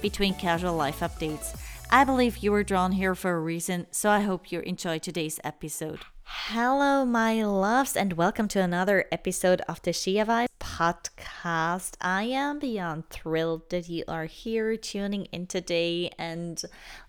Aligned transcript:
between 0.00 0.34
casual 0.34 0.74
life 0.74 1.00
updates. 1.00 1.54
I 1.90 2.04
believe 2.04 2.38
you 2.38 2.50
were 2.50 2.64
drawn 2.64 2.92
here 2.92 3.14
for 3.14 3.32
a 3.32 3.40
reason, 3.40 3.86
so 3.90 4.08
I 4.08 4.20
hope 4.20 4.50
you 4.50 4.60
enjoy 4.60 4.98
today's 4.98 5.38
episode. 5.44 6.00
Hello, 6.24 7.04
my 7.04 7.44
loves, 7.44 7.94
and 7.94 8.14
welcome 8.14 8.48
to 8.48 8.60
another 8.60 9.04
episode 9.12 9.60
of 9.68 9.82
the 9.82 9.90
Shia 9.90 10.22
a 10.22 10.26
Vibe 10.26 10.46
podcast. 10.58 11.94
I 12.00 12.24
am 12.24 12.58
beyond 12.58 13.10
thrilled 13.10 13.68
that 13.68 13.88
you 13.88 14.04
are 14.08 14.24
here 14.24 14.76
tuning 14.78 15.26
in 15.26 15.46
today 15.46 16.10
and 16.18 16.60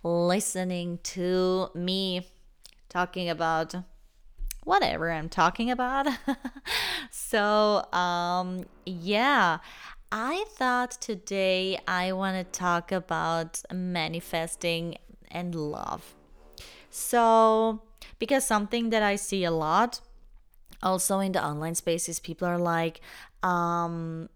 listening 0.03 0.99
to 1.03 1.69
me 1.73 2.27
talking 2.89 3.29
about 3.29 3.75
whatever 4.65 5.11
I'm 5.11 5.29
talking 5.29 5.71
about. 5.71 6.07
so, 7.11 7.91
um, 7.93 8.65
yeah, 8.85 9.59
I 10.17 10.45
thought 10.47 10.91
today 11.01 11.77
I 11.85 12.13
want 12.13 12.37
to 12.37 12.57
talk 12.57 12.93
about 12.93 13.61
manifesting 13.69 14.95
and 15.29 15.53
love. 15.53 16.15
So, 16.89 17.81
because 18.17 18.47
something 18.47 18.91
that 18.91 19.03
I 19.03 19.17
see 19.17 19.43
a 19.43 19.51
lot 19.51 19.99
also 20.81 21.19
in 21.19 21.33
the 21.33 21.45
online 21.45 21.75
spaces, 21.75 22.21
people 22.21 22.47
are 22.47 22.57
like, 22.57 23.01
um, 23.43 24.29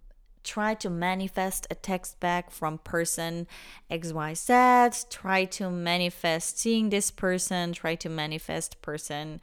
try 0.43 0.73
to 0.73 0.89
manifest 0.89 1.65
a 1.71 1.75
text 1.75 2.19
back 2.19 2.51
from 2.51 2.79
person 2.79 3.47
XYZ, 3.89 5.09
try 5.09 5.45
to 5.45 5.71
manifest 5.71 6.59
seeing 6.59 6.89
this 6.89 7.09
person, 7.09 7.71
try 7.71 7.95
to 7.95 8.09
manifest 8.09 8.81
person 8.81 9.39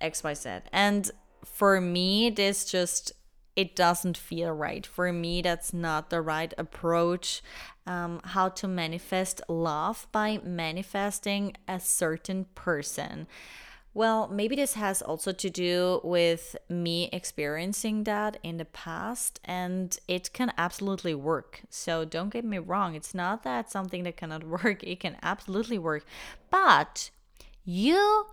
XYZ. 0.00 0.62
And 0.72 1.10
for 1.44 1.80
me, 1.80 2.30
this 2.30 2.64
just 2.64 3.12
it 3.56 3.76
doesn't 3.76 4.16
feel 4.16 4.52
right. 4.52 4.86
For 4.86 5.12
me, 5.12 5.42
that's 5.42 5.72
not 5.72 6.10
the 6.10 6.20
right 6.20 6.52
approach. 6.56 7.42
Um, 7.86 8.20
how 8.24 8.48
to 8.48 8.68
manifest 8.68 9.40
love 9.48 10.06
by 10.12 10.38
manifesting 10.44 11.56
a 11.66 11.80
certain 11.80 12.46
person. 12.54 13.26
Well, 13.94 14.28
maybe 14.28 14.56
this 14.56 14.74
has 14.74 15.02
also 15.02 15.32
to 15.32 15.50
do 15.50 16.00
with 16.02 16.56
me 16.70 17.10
experiencing 17.12 18.04
that 18.04 18.38
in 18.42 18.56
the 18.56 18.64
past, 18.64 19.38
and 19.44 19.98
it 20.08 20.32
can 20.32 20.52
absolutely 20.56 21.14
work. 21.14 21.62
So 21.68 22.06
don't 22.06 22.30
get 22.30 22.44
me 22.44 22.58
wrong, 22.58 22.94
it's 22.94 23.14
not 23.14 23.42
that 23.42 23.70
something 23.70 24.04
that 24.04 24.16
cannot 24.16 24.44
work, 24.64 24.82
it 24.82 25.00
can 25.00 25.16
absolutely 25.22 25.78
work. 25.78 26.06
But 26.50 27.10
you 27.64 28.26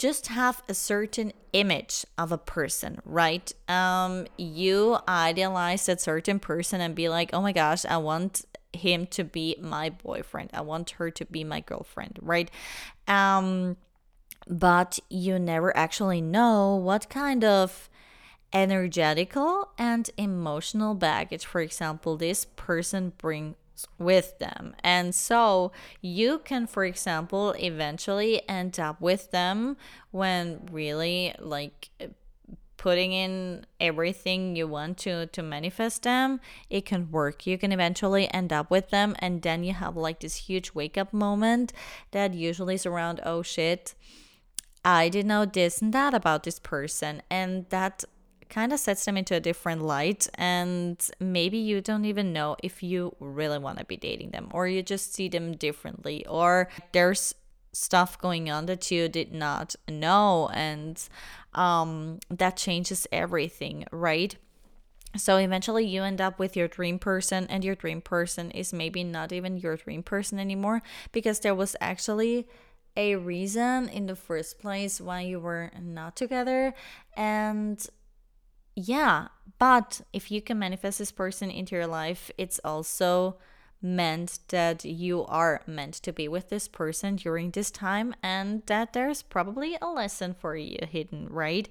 just 0.00 0.28
have 0.28 0.62
a 0.66 0.72
certain 0.72 1.30
image 1.52 2.06
of 2.16 2.32
a 2.32 2.38
person, 2.38 2.98
right? 3.04 3.52
Um, 3.68 4.26
you 4.38 4.96
idealize 5.06 5.84
that 5.86 6.00
certain 6.00 6.38
person 6.38 6.80
and 6.80 6.94
be 6.94 7.10
like, 7.10 7.30
oh 7.34 7.42
my 7.42 7.52
gosh, 7.52 7.84
I 7.84 7.98
want 7.98 8.46
him 8.72 9.06
to 9.08 9.24
be 9.24 9.56
my 9.60 9.90
boyfriend. 9.90 10.50
I 10.54 10.62
want 10.62 10.92
her 10.92 11.10
to 11.10 11.24
be 11.26 11.44
my 11.44 11.60
girlfriend, 11.60 12.18
right? 12.22 12.50
Um, 13.06 13.76
but 14.48 14.98
you 15.10 15.38
never 15.38 15.76
actually 15.76 16.22
know 16.22 16.76
what 16.76 17.10
kind 17.10 17.44
of 17.44 17.90
energetical 18.54 19.68
and 19.76 20.08
emotional 20.16 20.94
baggage, 20.94 21.44
for 21.44 21.60
example, 21.60 22.16
this 22.16 22.46
person 22.56 23.12
brings 23.18 23.54
with 23.98 24.38
them. 24.38 24.74
And 24.82 25.14
so 25.14 25.72
you 26.00 26.38
can, 26.38 26.66
for 26.66 26.84
example, 26.84 27.52
eventually 27.58 28.48
end 28.48 28.78
up 28.80 29.00
with 29.00 29.30
them 29.30 29.76
when 30.10 30.68
really 30.70 31.34
like 31.38 31.90
putting 32.80 33.12
in 33.12 33.66
everything 33.78 34.56
you 34.56 34.66
want 34.66 34.96
to 34.96 35.26
to 35.26 35.42
manifest 35.42 36.02
them 36.02 36.40
it 36.70 36.86
can 36.86 37.10
work 37.10 37.46
you 37.46 37.58
can 37.58 37.72
eventually 37.72 38.32
end 38.32 38.54
up 38.54 38.70
with 38.70 38.88
them 38.88 39.14
and 39.18 39.42
then 39.42 39.62
you 39.62 39.74
have 39.74 39.98
like 39.98 40.20
this 40.20 40.48
huge 40.48 40.72
wake 40.72 40.96
up 40.96 41.12
moment 41.12 41.74
that 42.12 42.32
usually 42.32 42.76
is 42.76 42.86
around 42.86 43.20
oh 43.22 43.42
shit 43.42 43.94
i 44.82 45.10
didn't 45.10 45.28
know 45.28 45.44
this 45.44 45.82
and 45.82 45.92
that 45.92 46.14
about 46.14 46.42
this 46.44 46.58
person 46.58 47.20
and 47.28 47.66
that 47.68 48.02
kind 48.50 48.72
of 48.72 48.80
sets 48.80 49.04
them 49.04 49.16
into 49.16 49.34
a 49.34 49.40
different 49.40 49.82
light 49.82 50.28
and 50.34 51.08
maybe 51.18 51.56
you 51.56 51.80
don't 51.80 52.04
even 52.04 52.32
know 52.32 52.56
if 52.62 52.82
you 52.82 53.14
really 53.20 53.58
want 53.58 53.78
to 53.78 53.84
be 53.84 53.96
dating 53.96 54.30
them 54.30 54.48
or 54.52 54.66
you 54.66 54.82
just 54.82 55.14
see 55.14 55.28
them 55.28 55.52
differently 55.52 56.26
or 56.26 56.68
there's 56.92 57.34
stuff 57.72 58.18
going 58.18 58.50
on 58.50 58.66
that 58.66 58.90
you 58.90 59.08
did 59.08 59.32
not 59.32 59.76
know 59.88 60.50
and 60.52 61.08
um, 61.54 62.18
that 62.28 62.56
changes 62.56 63.06
everything 63.12 63.84
right? 63.92 64.36
So 65.16 65.36
eventually 65.36 65.86
you 65.86 66.02
end 66.02 66.20
up 66.20 66.38
with 66.38 66.56
your 66.56 66.68
dream 66.68 66.98
person 66.98 67.46
and 67.48 67.64
your 67.64 67.74
dream 67.74 68.00
person 68.00 68.50
is 68.52 68.72
maybe 68.72 69.02
not 69.02 69.32
even 69.32 69.56
your 69.56 69.76
dream 69.76 70.02
person 70.02 70.38
anymore 70.38 70.82
because 71.10 71.40
there 71.40 71.54
was 71.54 71.74
actually 71.80 72.46
a 72.96 73.16
reason 73.16 73.88
in 73.88 74.06
the 74.06 74.16
first 74.16 74.58
place 74.58 75.00
why 75.00 75.20
you 75.20 75.40
were 75.40 75.70
not 75.80 76.16
together 76.16 76.74
and 77.16 77.88
yeah, 78.86 79.28
but 79.58 80.00
if 80.12 80.30
you 80.30 80.40
can 80.40 80.58
manifest 80.58 80.98
this 80.98 81.12
person 81.12 81.50
into 81.50 81.74
your 81.74 81.86
life, 81.86 82.30
it's 82.38 82.60
also 82.64 83.36
meant 83.82 84.38
that 84.48 84.84
you 84.84 85.24
are 85.24 85.62
meant 85.66 85.94
to 85.94 86.12
be 86.12 86.28
with 86.28 86.50
this 86.50 86.68
person 86.68 87.16
during 87.16 87.50
this 87.50 87.70
time 87.70 88.14
and 88.22 88.62
that 88.66 88.92
there's 88.92 89.22
probably 89.22 89.76
a 89.80 89.88
lesson 89.88 90.34
for 90.34 90.54
you 90.54 90.78
hidden, 90.88 91.28
right? 91.30 91.68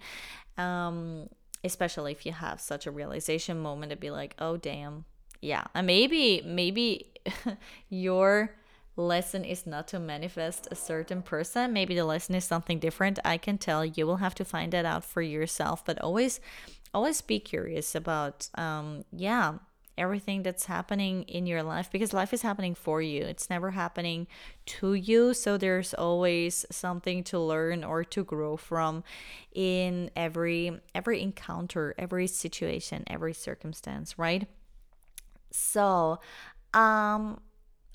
Um, 0.57 1.29
especially 1.63 2.11
if 2.11 2.25
you 2.25 2.31
have 2.31 2.59
such 2.59 2.87
a 2.87 2.91
realization 2.91 3.59
moment 3.59 3.91
to 3.91 3.95
be 3.95 4.09
like, 4.09 4.35
oh 4.39 4.57
damn, 4.57 5.05
yeah. 5.41 5.65
And 5.73 5.85
maybe 5.87 6.41
maybe 6.45 7.13
your 7.89 8.55
lesson 8.95 9.45
is 9.45 9.65
not 9.65 9.87
to 9.87 9.99
manifest 9.99 10.67
a 10.71 10.75
certain 10.75 11.21
person. 11.21 11.71
Maybe 11.73 11.95
the 11.95 12.05
lesson 12.05 12.35
is 12.35 12.43
something 12.43 12.79
different. 12.79 13.19
I 13.23 13.37
can 13.37 13.57
tell 13.57 13.85
you 13.85 14.05
will 14.05 14.17
have 14.17 14.35
to 14.35 14.45
find 14.45 14.71
that 14.73 14.85
out 14.85 15.05
for 15.05 15.21
yourself, 15.21 15.85
but 15.85 15.99
always 16.01 16.39
always 16.93 17.21
be 17.21 17.39
curious 17.39 17.95
about 17.95 18.49
um 18.55 19.03
yeah 19.11 19.55
everything 19.99 20.43
that's 20.43 20.65
happening 20.65 21.23
in 21.23 21.45
your 21.45 21.61
life 21.61 21.91
because 21.91 22.13
life 22.13 22.33
is 22.33 22.41
happening 22.41 22.73
for 22.73 23.01
you. 23.01 23.21
It's 23.23 23.49
never 23.49 23.71
happening 23.71 24.27
to 24.65 24.93
you. 24.93 25.33
So 25.33 25.57
there's 25.57 25.93
always 25.93 26.65
something 26.71 27.23
to 27.25 27.37
learn 27.37 27.83
or 27.83 28.05
to 28.05 28.23
grow 28.23 28.55
from 28.55 29.03
in 29.53 30.09
every 30.15 30.79
every 30.95 31.21
encounter 31.21 31.93
every 31.97 32.27
situation 32.27 33.03
every 33.07 33.33
circumstance 33.33 34.17
right? 34.17 34.47
So 35.51 36.19
um 36.73 37.41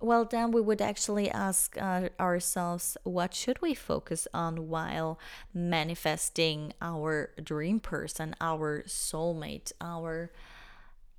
well 0.04 0.25
then 0.25 0.50
we 0.50 0.60
would 0.60 0.81
actually 0.81 1.31
ask 1.31 1.76
uh, 1.81 2.09
ourselves 2.20 2.97
what 3.04 3.34
should 3.34 3.60
we 3.62 3.75
focus 3.75 4.28
on 4.34 4.69
while 4.69 5.19
manifesting 5.53 6.72
our 6.81 7.31
dream 7.42 7.81
person 7.81 8.34
our 8.41 8.82
soulmate 8.87 9.72
our 9.81 10.31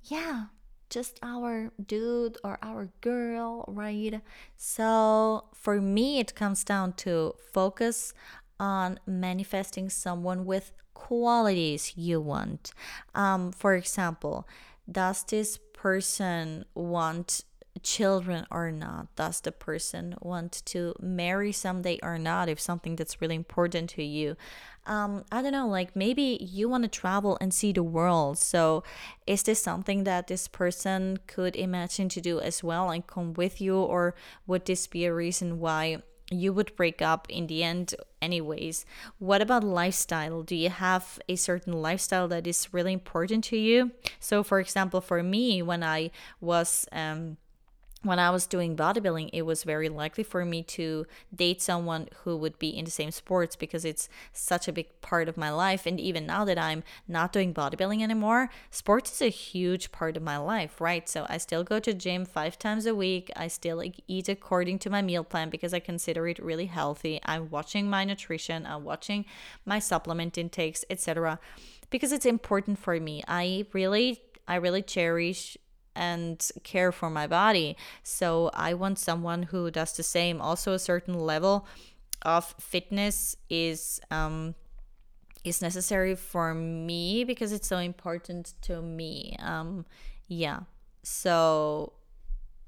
yeah 0.04 0.46
just 0.90 1.18
our 1.22 1.72
dude 1.84 2.38
or 2.44 2.58
our 2.62 2.88
girl 3.00 3.64
right? 3.68 4.20
So 4.56 5.44
for 5.52 5.80
me 5.80 6.20
it 6.20 6.34
comes 6.34 6.64
down 6.64 6.94
to 7.04 7.34
focus 7.52 8.14
on 8.58 9.00
manifesting 9.06 9.90
someone 9.90 10.46
with 10.46 10.72
qualities 10.94 11.92
you 11.96 12.20
want. 12.20 12.72
Um, 13.14 13.52
for 13.52 13.74
example 13.74 14.46
does 14.90 15.24
this 15.24 15.58
person 15.72 16.64
want 16.74 17.42
children 17.86 18.44
or 18.50 18.72
not 18.72 19.14
does 19.14 19.40
the 19.40 19.52
person 19.52 20.16
want 20.20 20.60
to 20.66 20.92
marry 21.00 21.52
someday 21.52 21.98
or 22.02 22.18
not 22.18 22.48
if 22.48 22.58
something 22.60 22.96
that's 22.96 23.20
really 23.20 23.36
important 23.36 23.90
to 23.90 24.02
you? 24.02 24.36
Um, 24.86 25.24
i 25.32 25.42
don't 25.42 25.52
know 25.52 25.66
like 25.66 25.96
maybe 25.96 26.38
you 26.40 26.68
want 26.68 26.84
to 26.84 26.88
travel 26.88 27.38
and 27.40 27.54
see 27.54 27.72
the 27.72 27.84
world. 27.84 28.38
So 28.38 28.82
is 29.26 29.44
this 29.44 29.62
something 29.62 30.02
that 30.04 30.26
this 30.26 30.48
person 30.48 31.18
could 31.28 31.54
imagine 31.54 32.08
to 32.10 32.20
do 32.20 32.40
as 32.40 32.64
well 32.64 32.90
and 32.90 33.06
come 33.06 33.34
with 33.34 33.60
you? 33.60 33.76
Or 33.76 34.14
would 34.46 34.66
this 34.66 34.88
be 34.88 35.04
a 35.04 35.14
reason 35.14 35.60
why 35.60 36.02
you 36.28 36.52
would 36.52 36.74
break 36.74 37.00
up 37.00 37.26
in 37.28 37.46
the 37.46 37.62
end 37.62 37.94
anyways? 38.20 38.84
What 39.18 39.40
about 39.40 39.62
lifestyle? 39.62 40.42
Do 40.42 40.56
you 40.56 40.70
have 40.70 41.20
a 41.28 41.36
certain 41.36 41.72
lifestyle 41.72 42.26
that 42.28 42.48
is 42.48 42.72
really 42.74 42.92
important 42.92 43.44
to 43.44 43.56
you? 43.56 43.92
So 44.18 44.42
for 44.42 44.58
example 44.58 45.00
for 45.00 45.22
me 45.22 45.62
when 45.62 45.82
i 45.84 46.10
was 46.40 46.86
um 46.90 47.36
when 48.06 48.18
I 48.18 48.30
was 48.30 48.46
doing 48.46 48.76
bodybuilding, 48.76 49.30
it 49.32 49.42
was 49.42 49.64
very 49.64 49.88
likely 49.88 50.24
for 50.24 50.44
me 50.44 50.62
to 50.64 51.06
date 51.34 51.60
someone 51.60 52.08
who 52.24 52.36
would 52.36 52.58
be 52.58 52.68
in 52.68 52.84
the 52.84 52.90
same 52.90 53.10
sports 53.10 53.56
because 53.56 53.84
it's 53.84 54.08
such 54.32 54.68
a 54.68 54.72
big 54.72 55.00
part 55.00 55.28
of 55.28 55.36
my 55.36 55.50
life. 55.50 55.86
And 55.86 56.00
even 56.00 56.26
now 56.26 56.44
that 56.44 56.58
I'm 56.58 56.82
not 57.08 57.32
doing 57.32 57.52
bodybuilding 57.52 58.02
anymore, 58.02 58.50
sports 58.70 59.12
is 59.12 59.22
a 59.22 59.28
huge 59.28 59.92
part 59.92 60.16
of 60.16 60.22
my 60.22 60.36
life, 60.36 60.80
right? 60.80 61.08
So 61.08 61.26
I 61.28 61.38
still 61.38 61.64
go 61.64 61.78
to 61.80 61.94
gym 61.94 62.24
five 62.24 62.58
times 62.58 62.86
a 62.86 62.94
week. 62.94 63.30
I 63.36 63.48
still 63.48 63.82
eat 64.06 64.28
according 64.28 64.78
to 64.80 64.90
my 64.90 65.02
meal 65.02 65.24
plan 65.24 65.50
because 65.50 65.74
I 65.74 65.80
consider 65.80 66.28
it 66.28 66.38
really 66.38 66.66
healthy. 66.66 67.20
I'm 67.24 67.50
watching 67.50 67.90
my 67.90 68.04
nutrition, 68.04 68.66
I'm 68.66 68.84
watching 68.84 69.24
my 69.64 69.78
supplement 69.78 70.38
intakes, 70.38 70.84
etc. 70.90 71.38
Because 71.90 72.12
it's 72.12 72.26
important 72.26 72.78
for 72.78 72.98
me. 72.98 73.22
I 73.28 73.66
really 73.72 74.20
I 74.48 74.56
really 74.56 74.82
cherish 74.82 75.56
and 75.96 76.48
care 76.62 76.92
for 76.92 77.10
my 77.10 77.26
body. 77.26 77.76
So 78.02 78.50
I 78.54 78.74
want 78.74 78.98
someone 78.98 79.44
who 79.44 79.70
does 79.70 79.96
the 79.96 80.02
same. 80.02 80.40
Also, 80.40 80.72
a 80.72 80.78
certain 80.78 81.18
level 81.18 81.66
of 82.22 82.54
fitness 82.60 83.36
is 83.50 84.00
um, 84.10 84.54
is 85.44 85.62
necessary 85.62 86.14
for 86.14 86.54
me 86.54 87.24
because 87.24 87.52
it's 87.52 87.68
so 87.68 87.78
important 87.78 88.54
to 88.62 88.82
me. 88.82 89.36
Um, 89.40 89.86
yeah. 90.28 90.60
So 91.02 91.92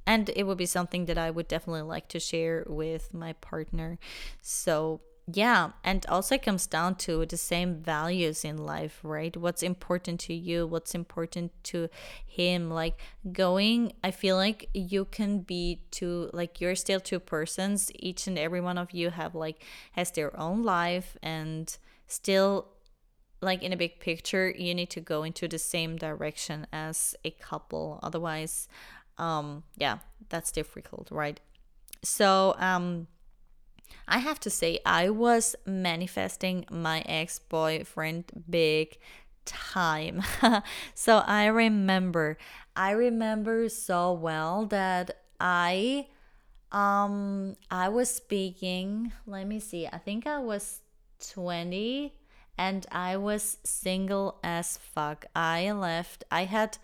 and 0.06 0.30
it 0.34 0.44
would 0.44 0.56
be 0.56 0.64
something 0.66 1.04
that 1.04 1.18
I 1.18 1.30
would 1.30 1.48
definitely 1.48 1.82
like 1.82 2.08
to 2.08 2.18
share 2.18 2.64
with 2.66 3.12
my 3.12 3.34
partner. 3.34 3.98
So 4.40 5.02
yeah 5.30 5.72
and 5.84 6.06
also 6.06 6.36
it 6.36 6.42
comes 6.42 6.66
down 6.66 6.94
to 6.94 7.26
the 7.26 7.36
same 7.36 7.76
values 7.76 8.44
in 8.44 8.56
life 8.56 9.00
right? 9.02 9.36
What's 9.36 9.62
important 9.62 10.20
to 10.20 10.34
you 10.34 10.66
what's 10.66 10.94
important 10.94 11.52
to 11.64 11.88
him 12.26 12.70
like 12.70 12.98
going 13.30 13.92
i 14.02 14.10
feel 14.10 14.36
like 14.36 14.70
you 14.72 15.04
can 15.04 15.40
be 15.40 15.82
two 15.90 16.30
like 16.32 16.60
you're 16.60 16.74
still 16.74 17.00
two 17.00 17.20
persons. 17.20 17.90
Each 17.94 18.26
and 18.26 18.38
every 18.38 18.60
one 18.60 18.78
of 18.78 18.92
you 18.92 19.10
have 19.10 19.34
like 19.34 19.62
has 19.92 20.10
their 20.12 20.38
own 20.38 20.62
life 20.62 21.16
and 21.22 21.76
still 22.06 22.68
like 23.42 23.62
in 23.62 23.72
a 23.72 23.76
big 23.76 24.00
picture 24.00 24.50
you 24.50 24.74
need 24.74 24.90
to 24.90 25.00
go 25.00 25.22
into 25.24 25.46
the 25.46 25.58
same 25.58 25.96
direction 25.96 26.66
as 26.72 27.14
a 27.24 27.30
couple. 27.32 28.00
Otherwise 28.02 28.66
um 29.18 29.64
yeah 29.76 29.98
that's 30.30 30.50
difficult 30.52 31.08
right? 31.10 31.38
So 32.02 32.54
um 32.58 33.08
I 34.06 34.18
have 34.18 34.40
to 34.40 34.50
say, 34.50 34.80
I 34.84 35.10
was 35.10 35.56
manifesting 35.66 36.64
my 36.70 37.00
ex 37.06 37.38
boyfriend 37.38 38.44
big 38.48 38.98
time. 39.44 40.22
so 40.94 41.18
I 41.18 41.46
remember, 41.46 42.38
I 42.76 42.90
remember 42.90 43.68
so 43.68 44.12
well 44.12 44.66
that 44.66 45.22
I 45.40 46.06
um 46.72 47.56
I 47.70 47.88
was 47.88 48.10
speaking, 48.10 49.12
let 49.26 49.46
me 49.46 49.60
see. 49.60 49.86
I 49.86 49.98
think 49.98 50.26
I 50.26 50.38
was 50.38 50.80
20 51.30 52.12
and 52.56 52.86
I 52.90 53.16
was 53.16 53.58
single 53.64 54.38
as 54.42 54.76
fuck. 54.76 55.26
I 55.34 55.70
left. 55.72 56.24
I 56.30 56.44
had 56.44 56.76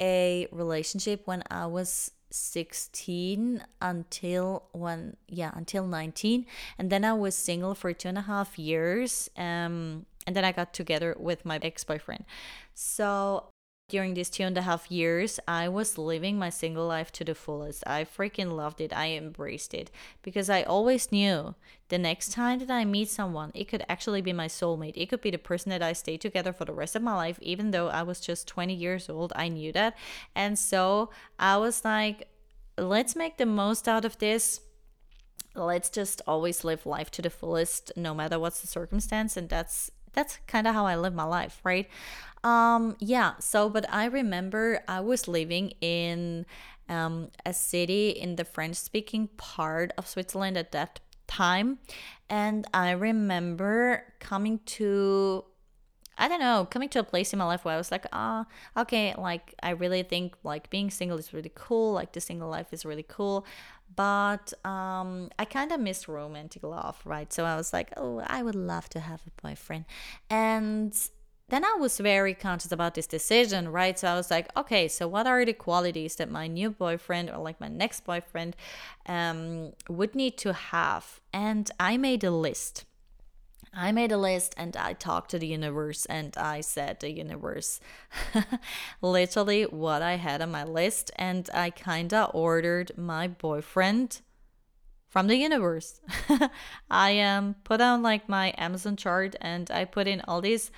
a 0.00 0.48
relationship 0.50 1.26
when 1.26 1.44
I 1.50 1.66
was 1.66 2.10
16 2.32 3.64
until 3.80 4.64
one 4.72 5.16
yeah 5.28 5.52
until 5.54 5.86
19 5.86 6.46
and 6.78 6.90
then 6.90 7.04
i 7.04 7.12
was 7.12 7.34
single 7.34 7.74
for 7.74 7.92
two 7.92 8.08
and 8.08 8.18
a 8.18 8.22
half 8.22 8.58
years 8.58 9.30
um 9.36 10.06
and 10.26 10.36
then 10.36 10.44
i 10.44 10.52
got 10.52 10.72
together 10.72 11.16
with 11.18 11.44
my 11.44 11.58
ex-boyfriend. 11.62 12.24
So 12.74 13.46
during 13.92 14.14
these 14.14 14.30
two 14.30 14.44
and 14.44 14.56
a 14.56 14.62
half 14.62 14.90
years, 14.90 15.38
I 15.46 15.68
was 15.68 15.98
living 15.98 16.38
my 16.38 16.48
single 16.48 16.86
life 16.86 17.12
to 17.12 17.24
the 17.24 17.34
fullest. 17.34 17.84
I 17.86 18.04
freaking 18.04 18.52
loved 18.52 18.80
it. 18.80 18.90
I 18.90 19.08
embraced 19.10 19.74
it 19.74 19.90
because 20.22 20.48
I 20.48 20.62
always 20.62 21.12
knew 21.12 21.54
the 21.90 21.98
next 21.98 22.32
time 22.32 22.60
that 22.60 22.70
I 22.70 22.86
meet 22.86 23.10
someone, 23.10 23.50
it 23.54 23.68
could 23.68 23.84
actually 23.90 24.22
be 24.22 24.32
my 24.32 24.46
soulmate. 24.46 24.96
It 24.96 25.10
could 25.10 25.20
be 25.20 25.30
the 25.30 25.36
person 25.36 25.68
that 25.68 25.82
I 25.82 25.92
stay 25.92 26.16
together 26.16 26.54
for 26.54 26.64
the 26.64 26.72
rest 26.72 26.96
of 26.96 27.02
my 27.02 27.14
life, 27.14 27.38
even 27.42 27.70
though 27.70 27.88
I 27.88 28.02
was 28.02 28.18
just 28.18 28.48
20 28.48 28.72
years 28.72 29.10
old. 29.10 29.30
I 29.36 29.48
knew 29.48 29.72
that. 29.72 29.94
And 30.34 30.58
so 30.58 31.10
I 31.38 31.58
was 31.58 31.84
like, 31.84 32.28
let's 32.78 33.14
make 33.14 33.36
the 33.36 33.44
most 33.44 33.86
out 33.86 34.06
of 34.06 34.16
this 34.18 34.62
let's 35.54 35.90
just 35.90 36.22
always 36.26 36.64
live 36.64 36.86
life 36.86 37.10
to 37.10 37.20
the 37.20 37.28
fullest 37.28 37.92
no 37.94 38.14
matter 38.14 38.38
what's 38.38 38.62
the 38.62 38.66
circumstance 38.66 39.36
and 39.36 39.50
that's 39.50 39.90
that's 40.12 40.38
kind 40.46 40.66
of 40.66 40.74
how 40.74 40.86
I 40.86 40.96
live 40.96 41.14
my 41.14 41.24
life, 41.24 41.60
right? 41.64 41.88
Um, 42.44 42.96
yeah, 42.98 43.34
so 43.38 43.68
but 43.68 43.86
I 43.92 44.06
remember 44.06 44.82
I 44.88 45.00
was 45.00 45.28
living 45.28 45.72
in 45.80 46.46
um, 46.88 47.30
a 47.46 47.52
city 47.52 48.10
in 48.10 48.36
the 48.36 48.44
French 48.44 48.76
speaking 48.76 49.28
part 49.36 49.92
of 49.96 50.06
Switzerland 50.06 50.56
at 50.56 50.72
that 50.72 51.00
time. 51.26 51.78
And 52.28 52.66
I 52.74 52.90
remember 52.92 54.04
coming 54.18 54.60
to 54.66 55.44
I 56.18 56.28
don't 56.28 56.40
know, 56.40 56.68
coming 56.70 56.90
to 56.90 57.00
a 57.00 57.04
place 57.04 57.32
in 57.32 57.38
my 57.38 57.46
life 57.46 57.64
where 57.64 57.74
I 57.74 57.78
was 57.78 57.90
like, 57.90 58.06
ah, 58.12 58.44
oh, 58.76 58.82
okay, 58.82 59.14
like 59.16 59.54
I 59.62 59.70
really 59.70 60.02
think 60.02 60.36
like 60.44 60.68
being 60.68 60.90
single 60.90 61.16
is 61.16 61.32
really 61.32 61.50
cool, 61.54 61.94
like 61.94 62.12
the 62.12 62.20
single 62.20 62.50
life 62.50 62.72
is 62.72 62.84
really 62.84 63.04
cool. 63.08 63.46
But 63.94 64.52
um, 64.64 65.30
I 65.38 65.44
kind 65.44 65.72
of 65.72 65.80
miss 65.80 66.08
romantic 66.08 66.62
love, 66.62 67.00
right? 67.04 67.32
So 67.32 67.44
I 67.44 67.56
was 67.56 67.72
like, 67.72 67.92
oh, 67.96 68.22
I 68.26 68.42
would 68.42 68.54
love 68.54 68.88
to 68.90 69.00
have 69.00 69.22
a 69.26 69.42
boyfriend. 69.42 69.84
And 70.30 70.96
then 71.48 71.64
I 71.64 71.76
was 71.78 71.98
very 71.98 72.32
conscious 72.32 72.72
about 72.72 72.94
this 72.94 73.06
decision, 73.06 73.68
right? 73.68 73.98
So 73.98 74.08
I 74.08 74.14
was 74.14 74.30
like, 74.30 74.48
okay, 74.56 74.88
so 74.88 75.06
what 75.06 75.26
are 75.26 75.44
the 75.44 75.52
qualities 75.52 76.16
that 76.16 76.30
my 76.30 76.46
new 76.46 76.70
boyfriend 76.70 77.28
or 77.28 77.38
like 77.38 77.60
my 77.60 77.68
next 77.68 78.04
boyfriend 78.04 78.56
um, 79.06 79.72
would 79.88 80.14
need 80.14 80.38
to 80.38 80.54
have? 80.54 81.20
And 81.32 81.70
I 81.78 81.98
made 81.98 82.24
a 82.24 82.30
list. 82.30 82.86
I 83.74 83.90
made 83.92 84.12
a 84.12 84.18
list 84.18 84.54
and 84.58 84.76
I 84.76 84.92
talked 84.92 85.30
to 85.30 85.38
the 85.38 85.46
universe 85.46 86.04
and 86.06 86.36
I 86.36 86.60
said 86.60 87.00
the 87.00 87.10
universe 87.10 87.80
literally 89.00 89.64
what 89.64 90.02
I 90.02 90.16
had 90.16 90.42
on 90.42 90.50
my 90.50 90.64
list 90.64 91.10
and 91.16 91.48
I 91.54 91.70
kind 91.70 92.12
of 92.12 92.30
ordered 92.34 92.92
my 92.98 93.28
boyfriend 93.28 94.20
from 95.08 95.26
the 95.26 95.36
universe. 95.36 96.00
I 96.90 97.20
um 97.20 97.56
put 97.64 97.80
on 97.80 98.02
like 98.02 98.28
my 98.28 98.54
Amazon 98.58 98.96
chart 98.96 99.36
and 99.40 99.70
I 99.70 99.84
put 99.84 100.06
in 100.06 100.22
all 100.28 100.40
these 100.40 100.70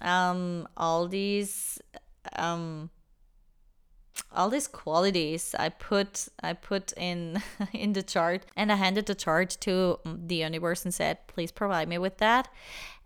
um, 0.00 0.68
all 0.76 1.08
these 1.08 1.80
um, 2.36 2.90
all 4.32 4.50
these 4.50 4.68
qualities 4.68 5.54
I 5.58 5.68
put 5.70 6.28
I 6.42 6.52
put 6.52 6.92
in 6.96 7.42
in 7.72 7.92
the 7.92 8.02
chart 8.02 8.46
and 8.56 8.70
I 8.70 8.76
handed 8.76 9.06
the 9.06 9.14
chart 9.14 9.56
to 9.60 9.98
mm, 10.04 10.28
the 10.28 10.36
universe 10.36 10.84
and 10.84 10.92
said 10.92 11.26
please 11.26 11.50
provide 11.50 11.88
me 11.88 11.98
with 11.98 12.18
that. 12.18 12.48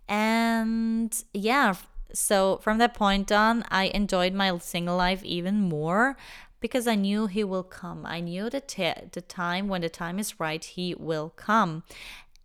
And 0.07 1.13
yeah 1.33 1.75
so 2.13 2.57
from 2.57 2.77
that 2.77 2.93
point 2.93 3.31
on 3.31 3.63
I 3.69 3.85
enjoyed 3.85 4.33
my 4.33 4.57
single 4.59 4.97
life 4.97 5.23
even 5.23 5.61
more 5.61 6.17
because 6.59 6.87
I 6.87 6.95
knew 6.95 7.27
he 7.27 7.43
will 7.43 7.63
come. 7.63 8.05
I 8.05 8.21
knew 8.21 8.49
the 8.49 8.61
t- 8.61 8.93
the 9.11 9.21
time 9.21 9.67
when 9.67 9.81
the 9.81 9.89
time 9.89 10.19
is 10.19 10.39
right 10.39 10.63
he 10.63 10.95
will 10.95 11.33
come. 11.35 11.83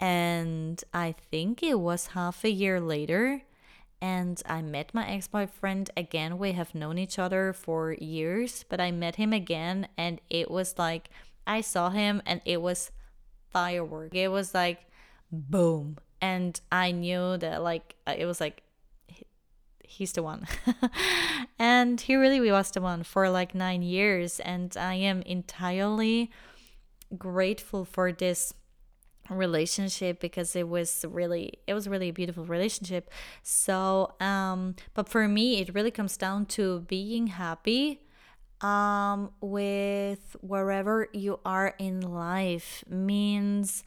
And 0.01 0.83
I 0.95 1.15
think 1.31 1.63
it 1.63 1.81
was 1.81 2.09
half 2.09 2.45
a 2.45 2.51
year 2.51 2.81
later 2.81 3.43
and 4.01 4.41
I 4.47 4.63
met 4.63 4.95
my 4.95 5.07
ex 5.09 5.29
boyfriend 5.29 5.91
again. 5.97 6.39
We 6.39 6.53
have 6.53 6.75
known 6.75 6.99
each 6.99 7.19
other 7.19 7.53
for 7.53 7.93
years, 7.93 8.65
but 8.69 8.81
I 8.81 8.91
met 8.91 9.17
him 9.17 9.33
again, 9.33 9.89
and 9.97 10.21
it 10.31 10.51
was 10.51 10.79
like 10.79 11.11
I 11.47 11.61
saw 11.61 11.91
him, 11.91 12.23
and 12.27 12.41
it 12.45 12.63
was 12.63 12.91
firework. 13.51 14.15
It 14.15 14.29
was 14.29 14.55
like 14.55 14.87
boom, 15.33 15.99
and 16.21 16.61
I 16.71 16.93
knew 16.93 17.37
that 17.39 17.63
like 17.63 17.97
uh, 18.07 18.15
it 18.17 18.27
was 18.27 18.41
like 18.41 18.63
he's 19.83 20.13
the 20.13 20.23
one, 20.23 20.47
and 21.59 22.01
he 22.01 22.15
really 22.15 22.51
was 22.51 22.71
the 22.71 22.81
one 22.81 23.03
for 23.03 23.29
like 23.29 23.55
nine 23.55 23.83
years, 23.83 24.39
and 24.41 24.77
I 24.77 24.95
am 24.95 25.23
entirely 25.23 26.31
grateful 27.17 27.85
for 27.85 28.13
this 28.13 28.53
relationship 29.31 30.21
because 30.21 30.57
it 30.57 30.69
was 30.69 31.05
really 31.09 31.53
it 31.67 31.75
was 31.75 31.89
really 31.89 32.09
a 32.09 32.13
beautiful 32.13 32.45
relationship 32.45 33.11
so 33.43 34.15
um 34.21 34.75
but 34.95 35.09
for 35.09 35.29
me 35.29 35.61
it 35.61 35.75
really 35.75 35.91
comes 35.91 36.17
down 36.17 36.47
to 36.47 36.81
being 36.81 37.29
happy 37.29 38.01
um 38.61 39.31
with 39.41 40.37
wherever 40.41 41.09
you 41.13 41.39
are 41.45 41.75
in 41.79 42.01
life 42.01 42.85
means 42.89 43.85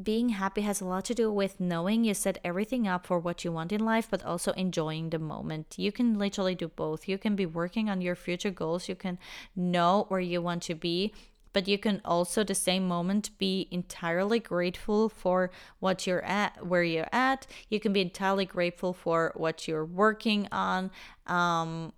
being 0.00 0.30
happy 0.30 0.62
has 0.62 0.80
a 0.80 0.84
lot 0.84 1.04
to 1.04 1.14
do 1.14 1.30
with 1.30 1.60
knowing 1.60 2.04
you 2.04 2.14
set 2.14 2.38
everything 2.44 2.88
up 2.88 3.06
for 3.06 3.18
what 3.18 3.44
you 3.44 3.52
want 3.52 3.72
in 3.72 3.84
life, 3.84 4.08
but 4.10 4.24
also 4.24 4.52
enjoying 4.52 5.10
the 5.10 5.18
moment. 5.18 5.74
You 5.76 5.92
can 5.92 6.18
literally 6.18 6.54
do 6.54 6.68
both. 6.68 7.08
You 7.08 7.18
can 7.18 7.36
be 7.36 7.46
working 7.46 7.90
on 7.90 8.00
your 8.00 8.14
future 8.14 8.50
goals, 8.50 8.88
you 8.88 8.94
can 8.94 9.18
know 9.54 10.06
where 10.08 10.20
you 10.20 10.40
want 10.40 10.62
to 10.64 10.74
be, 10.74 11.12
but 11.52 11.68
you 11.68 11.78
can 11.78 12.00
also 12.04 12.44
the 12.44 12.54
same 12.54 12.86
moment 12.86 13.36
be 13.38 13.68
entirely 13.70 14.38
grateful 14.38 15.08
for 15.08 15.50
what 15.78 16.06
you're 16.06 16.24
at 16.24 16.66
where 16.66 16.82
you're 16.82 17.08
at. 17.12 17.46
You 17.68 17.80
can 17.80 17.92
be 17.92 18.00
entirely 18.02 18.44
grateful 18.44 18.92
for 18.92 19.32
what 19.36 19.66
you're 19.66 19.84
working 19.84 20.48
on 20.52 20.90
um 21.26 21.92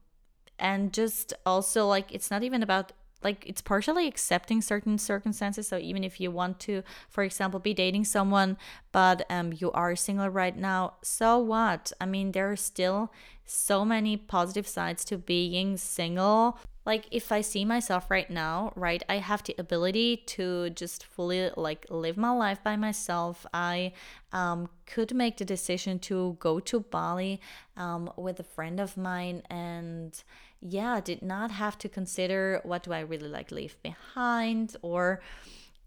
and 0.58 0.92
just 0.92 1.32
also 1.44 1.86
like 1.86 2.12
it's 2.12 2.30
not 2.30 2.42
even 2.42 2.62
about 2.62 2.92
like 3.24 3.44
it's 3.46 3.62
partially 3.62 4.08
accepting 4.08 4.60
certain 4.60 4.98
circumstances. 4.98 5.68
So 5.68 5.78
even 5.78 6.02
if 6.02 6.20
you 6.20 6.30
want 6.30 6.58
to 6.60 6.82
for 7.08 7.22
example 7.22 7.60
be 7.60 7.74
dating 7.74 8.04
someone 8.04 8.56
but 8.90 9.24
um 9.30 9.52
you 9.56 9.70
are 9.72 9.94
single 9.96 10.28
right 10.28 10.56
now 10.56 10.94
so 11.02 11.38
what? 11.38 11.92
I 12.00 12.06
mean 12.06 12.32
there 12.32 12.50
are 12.50 12.56
still 12.56 13.12
so 13.52 13.84
many 13.84 14.16
positive 14.16 14.66
sides 14.66 15.04
to 15.06 15.18
being 15.18 15.76
single. 15.76 16.58
Like 16.84 17.06
if 17.12 17.30
i 17.30 17.42
see 17.42 17.64
myself 17.64 18.10
right 18.10 18.28
now 18.28 18.72
right 18.74 19.04
i 19.08 19.18
have 19.18 19.44
the 19.44 19.54
ability 19.56 20.16
to 20.34 20.70
just 20.70 21.04
fully 21.04 21.48
like 21.56 21.86
live 21.90 22.16
my 22.16 22.30
life 22.30 22.60
by 22.64 22.74
myself. 22.74 23.46
I 23.54 23.92
um, 24.32 24.68
could 24.86 25.14
make 25.14 25.36
the 25.36 25.44
decision 25.44 26.00
to 26.00 26.36
go 26.40 26.58
to 26.58 26.80
bali 26.80 27.40
um, 27.76 28.10
with 28.16 28.40
a 28.40 28.44
friend 28.44 28.80
of 28.80 28.96
mine. 28.96 29.42
And 29.48 30.20
yeah 30.62 31.00
did 31.00 31.22
not 31.22 31.50
have 31.50 31.76
to 31.76 31.88
consider 31.88 32.60
what 32.62 32.84
do 32.84 32.92
i 32.92 33.00
really 33.00 33.28
like 33.28 33.50
leave 33.50 33.76
behind 33.82 34.76
or 34.80 35.20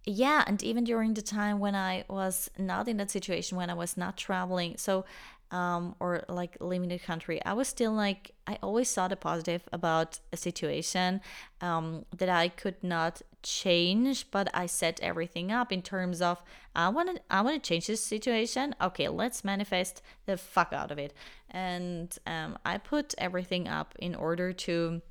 yeah 0.05 0.43
and 0.48 0.62
even 0.62 0.84
during 0.84 1.13
the 1.13 1.22
time 1.22 1.60
when 1.60 1.74
i 1.74 2.03
was 2.10 2.50
not 2.57 2.88
in 2.89 2.98
that 2.98 3.10
situation 3.10 3.57
when 3.57 3.69
i 3.69 3.74
was 3.74 3.95
not 3.98 4.17
traveling. 4.17 4.75
So 4.77 5.05
um, 5.52 5.96
or 6.00 6.24
like 6.28 6.58
the 6.60 7.00
country, 7.00 7.44
I 7.46 7.54
was 7.54 7.68
still 7.68 7.94
like, 7.94 8.32
I 8.48 8.58
always 8.62 8.90
saw 8.90 9.08
the 9.08 9.16
positive 9.16 9.64
about 9.72 10.20
a 10.34 10.38
situation 10.38 11.22
um, 11.62 12.06
that 12.18 12.30
I 12.30 12.50
could 12.50 12.84
not 12.84 13.22
change, 13.44 14.32
but 14.32 14.50
I 14.54 14.66
set 14.66 15.00
everything 15.02 15.52
up 15.52 15.72
in 15.72 15.82
terms 15.82 16.22
of 16.22 16.42
I 16.75 16.90
want 16.90 17.16
to, 17.16 17.22
I 17.30 17.42
want 17.42 17.62
to 17.62 17.68
change 17.68 17.88
this 17.88 18.04
situation. 18.04 18.75
Okay, 18.82 19.08
let's 19.08 19.44
manifest 19.44 20.02
the 20.25 20.36
fuck 20.36 20.74
out 20.74 20.92
of 20.92 20.98
it, 20.98 21.14
and 21.50 22.18
um, 22.25 22.58
I 22.66 22.78
put 22.78 23.14
everything 23.18 23.68
up 23.68 23.96
in 24.00 24.16
order 24.16 24.52
to, 24.52 25.02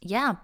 yeah, 0.00 0.36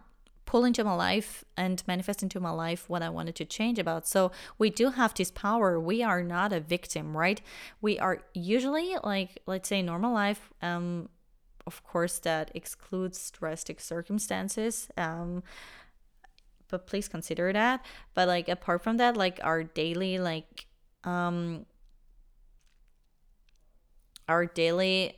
pull 0.53 0.67
into 0.67 0.85
my 0.85 0.93
life 0.93 1.47
and 1.57 1.83
manifest 1.87 2.23
into 2.23 2.39
my 2.39 2.51
life 2.51 2.85
what 2.87 3.01
I 3.01 3.09
wanted 3.09 3.35
to 3.37 3.47
change 3.47 3.79
about. 3.79 4.07
So 4.07 4.31
we 4.59 4.69
do 4.69 4.91
have 4.91 5.15
this 5.15 5.31
power. 5.31 5.81
We 5.81 6.03
are 6.03 6.23
not 6.23 6.53
a 6.53 6.61
victim, 6.61 7.17
right? 7.17 7.41
We 7.81 7.99
are 7.99 8.21
usually 8.35 8.95
like 9.03 9.41
let's 9.47 9.71
say 9.71 9.81
normal 9.81 10.13
life 10.13 10.53
um 10.61 11.09
of 11.67 11.83
course 11.83 12.19
that 12.19 12.51
excludes 12.55 13.31
drastic 13.31 13.81
circumstances. 13.81 14.89
Um 14.99 15.43
but 16.69 16.87
please 16.87 17.09
consider 17.09 17.51
that. 17.55 17.83
But 18.13 18.29
like 18.29 18.51
apart 18.51 18.83
from 18.83 18.99
that, 18.99 19.17
like 19.17 19.41
our 19.43 19.65
daily 19.65 20.19
like 20.19 20.67
um 21.05 21.65
our 24.29 24.45
daily 24.45 25.17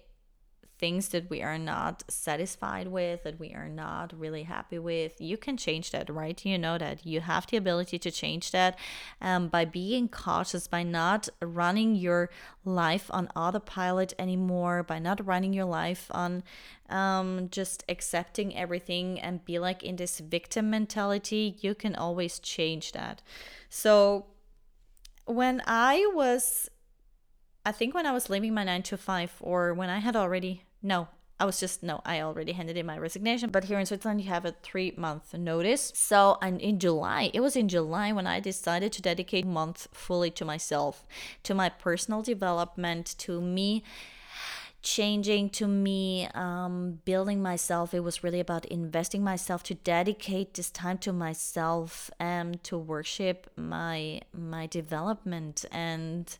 things 0.78 1.08
that 1.10 1.30
we 1.30 1.40
are 1.42 1.58
not 1.58 2.02
satisfied 2.08 2.88
with, 2.88 3.22
that 3.22 3.38
we 3.38 3.52
are 3.54 3.68
not 3.68 4.12
really 4.18 4.42
happy 4.42 4.78
with, 4.78 5.20
you 5.20 5.36
can 5.36 5.56
change 5.56 5.90
that, 5.92 6.10
right? 6.10 6.44
You 6.44 6.58
know 6.58 6.78
that 6.78 7.06
you 7.06 7.20
have 7.20 7.46
the 7.46 7.56
ability 7.56 7.98
to 8.00 8.10
change 8.10 8.50
that 8.50 8.78
um, 9.20 9.48
by 9.48 9.64
being 9.64 10.08
cautious, 10.08 10.66
by 10.66 10.82
not 10.82 11.28
running 11.40 11.94
your 11.94 12.28
life 12.64 13.08
on 13.10 13.28
autopilot 13.36 14.14
anymore, 14.18 14.82
by 14.82 14.98
not 14.98 15.24
running 15.24 15.52
your 15.52 15.64
life 15.64 16.06
on 16.10 16.42
um, 16.88 17.48
just 17.50 17.84
accepting 17.88 18.56
everything 18.56 19.20
and 19.20 19.44
be 19.44 19.58
like 19.58 19.82
in 19.82 19.96
this 19.96 20.18
victim 20.18 20.70
mentality. 20.70 21.56
You 21.60 21.74
can 21.74 21.94
always 21.94 22.38
change 22.38 22.92
that. 22.92 23.22
So, 23.68 24.26
when 25.26 25.62
I 25.66 26.10
was 26.14 26.68
I 27.64 27.72
think 27.72 27.94
when 27.94 28.06
I 28.06 28.12
was 28.12 28.28
leaving 28.28 28.54
my 28.54 28.64
nine 28.64 28.82
to 28.84 28.96
five, 28.96 29.32
or 29.40 29.72
when 29.72 29.88
I 29.88 29.98
had 29.98 30.16
already 30.16 30.64
no, 30.82 31.08
I 31.40 31.46
was 31.46 31.58
just 31.58 31.82
no, 31.82 32.00
I 32.04 32.20
already 32.20 32.52
handed 32.52 32.76
in 32.76 32.86
my 32.86 32.98
resignation. 32.98 33.50
But 33.50 33.64
here 33.64 33.78
in 33.78 33.86
Switzerland, 33.86 34.20
you 34.20 34.28
have 34.28 34.44
a 34.44 34.54
three 34.62 34.92
month 34.96 35.34
notice. 35.34 35.92
So, 35.94 36.38
and 36.40 36.60
in 36.60 36.78
July, 36.78 37.30
it 37.32 37.40
was 37.40 37.56
in 37.56 37.68
July 37.68 38.12
when 38.12 38.26
I 38.26 38.38
decided 38.38 38.92
to 38.92 39.02
dedicate 39.02 39.46
month 39.46 39.88
fully 39.92 40.30
to 40.32 40.44
myself, 40.44 41.06
to 41.42 41.54
my 41.54 41.68
personal 41.68 42.22
development, 42.22 43.14
to 43.18 43.40
me 43.40 43.82
changing 44.84 45.48
to 45.48 45.66
me 45.66 46.28
um, 46.34 47.00
building 47.06 47.40
myself 47.40 47.94
it 47.94 48.00
was 48.00 48.22
really 48.22 48.38
about 48.38 48.66
investing 48.66 49.24
myself 49.24 49.62
to 49.62 49.72
dedicate 49.72 50.52
this 50.52 50.70
time 50.70 50.98
to 50.98 51.10
myself 51.10 52.10
and 52.20 52.62
to 52.62 52.76
worship 52.76 53.50
my 53.56 54.20
my 54.34 54.66
development 54.66 55.64
and 55.72 56.36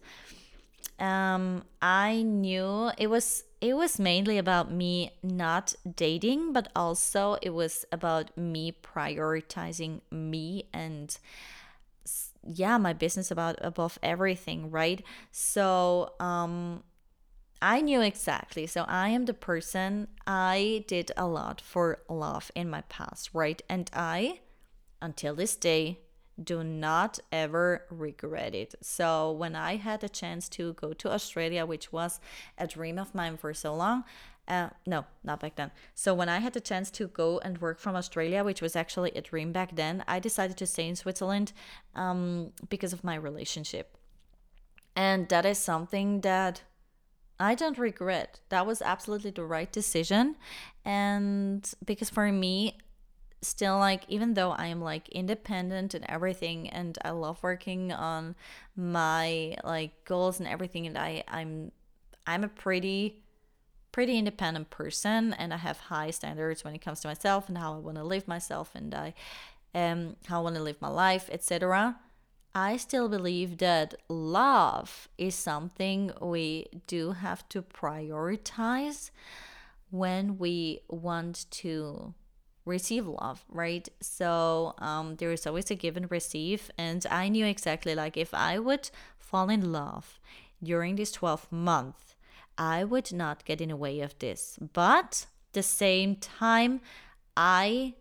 um, 0.98 1.64
I 1.82 2.22
knew 2.22 2.90
it 2.98 3.08
was 3.08 3.44
it 3.60 3.74
was 3.74 3.98
mainly 3.98 4.36
about 4.36 4.70
me 4.70 5.12
not 5.22 5.74
dating, 5.96 6.52
but 6.52 6.68
also 6.76 7.38
it 7.40 7.50
was 7.50 7.86
about 7.90 8.36
me 8.36 8.72
prioritizing 8.72 10.02
me 10.10 10.64
and 10.72 11.16
yeah, 12.46 12.76
my 12.78 12.92
business 12.92 13.30
about 13.30 13.56
above 13.60 13.98
everything, 14.02 14.70
right? 14.70 15.02
So 15.30 16.12
um 16.20 16.82
I 17.62 17.80
knew 17.80 18.02
exactly. 18.02 18.66
So 18.66 18.84
I 18.86 19.08
am 19.08 19.24
the 19.24 19.34
person 19.34 20.08
I 20.26 20.84
did 20.86 21.12
a 21.16 21.26
lot 21.26 21.60
for 21.60 22.02
love 22.08 22.50
in 22.54 22.68
my 22.68 22.82
past, 22.82 23.30
right? 23.32 23.62
And 23.68 23.90
I 23.94 24.40
until 25.00 25.34
this 25.34 25.56
day 25.56 26.00
do 26.42 26.64
not 26.64 27.18
ever 27.30 27.84
regret 27.90 28.54
it. 28.54 28.74
So, 28.80 29.30
when 29.32 29.54
I 29.54 29.76
had 29.76 30.02
a 30.02 30.08
chance 30.08 30.48
to 30.50 30.72
go 30.74 30.92
to 30.92 31.12
Australia, 31.12 31.64
which 31.66 31.92
was 31.92 32.20
a 32.58 32.66
dream 32.66 32.98
of 32.98 33.14
mine 33.14 33.36
for 33.36 33.54
so 33.54 33.74
long, 33.74 34.04
uh, 34.46 34.70
no, 34.86 35.06
not 35.22 35.40
back 35.40 35.56
then. 35.56 35.70
So, 35.94 36.12
when 36.14 36.28
I 36.28 36.38
had 36.38 36.52
the 36.52 36.60
chance 36.60 36.90
to 36.92 37.06
go 37.06 37.38
and 37.38 37.60
work 37.60 37.78
from 37.78 37.96
Australia, 37.96 38.44
which 38.44 38.60
was 38.60 38.76
actually 38.76 39.12
a 39.12 39.20
dream 39.20 39.52
back 39.52 39.76
then, 39.76 40.04
I 40.08 40.18
decided 40.18 40.56
to 40.58 40.66
stay 40.66 40.88
in 40.88 40.96
Switzerland 40.96 41.52
um, 41.94 42.52
because 42.68 42.92
of 42.92 43.04
my 43.04 43.14
relationship. 43.14 43.96
And 44.96 45.28
that 45.28 45.44
is 45.44 45.58
something 45.58 46.20
that 46.20 46.62
I 47.38 47.54
don't 47.54 47.78
regret. 47.78 48.40
That 48.48 48.66
was 48.66 48.80
absolutely 48.80 49.30
the 49.30 49.44
right 49.44 49.70
decision. 49.70 50.36
And 50.84 51.68
because 51.84 52.10
for 52.10 52.30
me, 52.30 52.78
still 53.46 53.78
like 53.78 54.02
even 54.08 54.34
though 54.34 54.50
I 54.50 54.66
am 54.66 54.80
like 54.80 55.08
independent 55.10 55.94
and 55.94 56.04
everything 56.08 56.68
and 56.68 56.98
I 57.04 57.10
love 57.10 57.42
working 57.42 57.92
on 57.92 58.34
my 58.76 59.56
like 59.64 60.04
goals 60.04 60.38
and 60.38 60.48
everything 60.48 60.86
and 60.86 60.98
I 60.98 61.24
I'm 61.28 61.72
I'm 62.26 62.44
a 62.44 62.48
pretty 62.48 63.22
pretty 63.92 64.18
independent 64.18 64.70
person 64.70 65.32
and 65.34 65.54
I 65.54 65.58
have 65.58 65.78
high 65.78 66.10
standards 66.10 66.64
when 66.64 66.74
it 66.74 66.80
comes 66.80 67.00
to 67.00 67.08
myself 67.08 67.48
and 67.48 67.58
how 67.58 67.74
I 67.74 67.78
want 67.78 67.96
to 67.96 68.04
live 68.04 68.26
myself 68.26 68.70
and 68.74 68.94
I 68.94 69.14
um 69.74 70.16
how 70.26 70.40
I 70.40 70.42
want 70.42 70.56
to 70.56 70.62
live 70.62 70.80
my 70.80 70.88
life 70.88 71.28
etc. 71.30 71.96
I 72.56 72.76
still 72.76 73.08
believe 73.08 73.58
that 73.58 73.94
love 74.08 75.08
is 75.18 75.34
something 75.34 76.12
we 76.20 76.66
do 76.86 77.10
have 77.12 77.48
to 77.48 77.62
prioritize 77.62 79.10
when 79.90 80.38
we 80.38 80.80
want 80.88 81.46
to 81.50 82.14
receive 82.64 83.06
love, 83.06 83.44
right? 83.48 83.88
So 84.00 84.74
um, 84.78 85.16
there 85.16 85.32
is 85.32 85.46
always 85.46 85.70
a 85.70 85.74
give 85.74 85.96
and 85.96 86.10
receive. 86.10 86.70
And 86.78 87.06
I 87.10 87.28
knew 87.28 87.46
exactly 87.46 87.94
like 87.94 88.16
if 88.16 88.32
I 88.32 88.58
would 88.58 88.90
fall 89.18 89.48
in 89.50 89.72
love 89.72 90.18
during 90.62 90.96
this 90.96 91.12
12 91.12 91.50
month, 91.50 92.14
I 92.56 92.84
would 92.84 93.12
not 93.12 93.44
get 93.44 93.60
in 93.60 93.68
the 93.68 93.76
way 93.76 94.00
of 94.00 94.18
this. 94.18 94.58
But 94.72 95.26
the 95.52 95.62
same 95.62 96.16
time, 96.16 96.80
I 97.36 97.94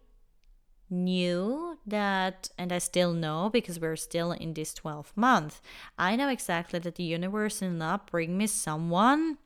knew 0.90 1.78
that, 1.88 2.50
and 2.58 2.72
I 2.72 2.78
still 2.78 3.14
know 3.14 3.50
because 3.52 3.80
we're 3.80 3.96
still 3.96 4.32
in 4.32 4.54
this 4.54 4.74
12 4.74 5.12
month, 5.16 5.60
I 5.98 6.16
know 6.16 6.30
exactly 6.30 6.80
that 6.80 6.96
the 6.96 7.04
universe 7.04 7.62
will 7.62 7.72
not 7.72 8.10
bring 8.10 8.38
me 8.38 8.48
someone 8.48 9.38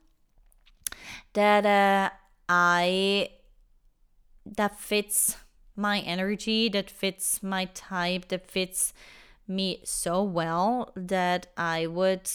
that 1.32 1.64
uh, 1.64 2.10
I 2.48 3.30
that 4.56 4.78
fits 4.78 5.36
my 5.76 6.00
energy, 6.00 6.68
that 6.70 6.90
fits 6.90 7.42
my 7.42 7.66
type, 7.66 8.28
that 8.28 8.50
fits 8.50 8.92
me 9.46 9.80
so 9.84 10.22
well 10.22 10.92
that 10.94 11.46
I 11.56 11.86
would 11.86 12.30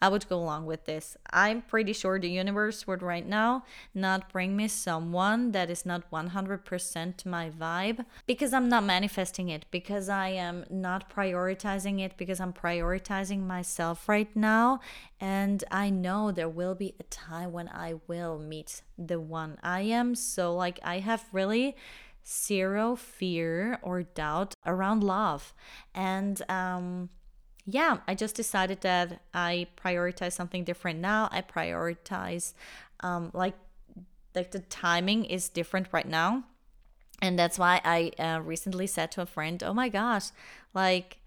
I 0.00 0.08
would 0.08 0.28
go 0.28 0.38
along 0.38 0.66
with 0.66 0.84
this. 0.84 1.16
I'm 1.32 1.62
pretty 1.62 1.92
sure 1.92 2.18
the 2.18 2.30
universe 2.30 2.86
would 2.86 3.02
right 3.02 3.26
now 3.26 3.64
not 3.94 4.32
bring 4.32 4.56
me 4.56 4.68
someone 4.68 5.52
that 5.52 5.70
is 5.70 5.84
not 5.84 6.10
100% 6.10 7.26
my 7.26 7.50
vibe 7.50 8.04
because 8.26 8.52
I'm 8.52 8.68
not 8.68 8.84
manifesting 8.84 9.48
it, 9.48 9.66
because 9.70 10.08
I 10.08 10.28
am 10.28 10.64
not 10.70 11.10
prioritizing 11.10 12.00
it, 12.00 12.16
because 12.16 12.40
I'm 12.40 12.52
prioritizing 12.52 13.46
myself 13.46 14.08
right 14.08 14.34
now. 14.36 14.80
And 15.20 15.64
I 15.70 15.90
know 15.90 16.30
there 16.30 16.48
will 16.48 16.74
be 16.74 16.94
a 17.00 17.04
time 17.04 17.52
when 17.52 17.68
I 17.68 17.94
will 18.06 18.38
meet 18.38 18.82
the 18.96 19.20
one 19.20 19.58
I 19.62 19.80
am. 19.80 20.14
So, 20.14 20.54
like, 20.54 20.78
I 20.84 21.00
have 21.00 21.24
really 21.32 21.76
zero 22.26 22.94
fear 22.94 23.78
or 23.82 24.02
doubt 24.02 24.54
around 24.66 25.02
love. 25.02 25.54
And, 25.94 26.40
um, 26.48 27.08
yeah, 27.70 27.98
I 28.08 28.14
just 28.14 28.34
decided 28.34 28.80
that 28.80 29.20
I 29.34 29.66
prioritize 29.76 30.32
something 30.32 30.64
different 30.64 31.00
now. 31.00 31.28
I 31.30 31.42
prioritize 31.42 32.54
um 33.00 33.30
like 33.34 33.54
like 34.34 34.52
the 34.52 34.60
timing 34.60 35.24
is 35.24 35.48
different 35.48 35.88
right 35.92 36.08
now. 36.08 36.44
And 37.20 37.38
that's 37.38 37.58
why 37.58 37.80
I 37.84 38.12
uh, 38.18 38.40
recently 38.40 38.86
said 38.86 39.10
to 39.12 39.22
a 39.22 39.26
friend, 39.26 39.62
oh 39.62 39.74
my 39.74 39.88
gosh, 39.88 40.28
like, 40.72 41.18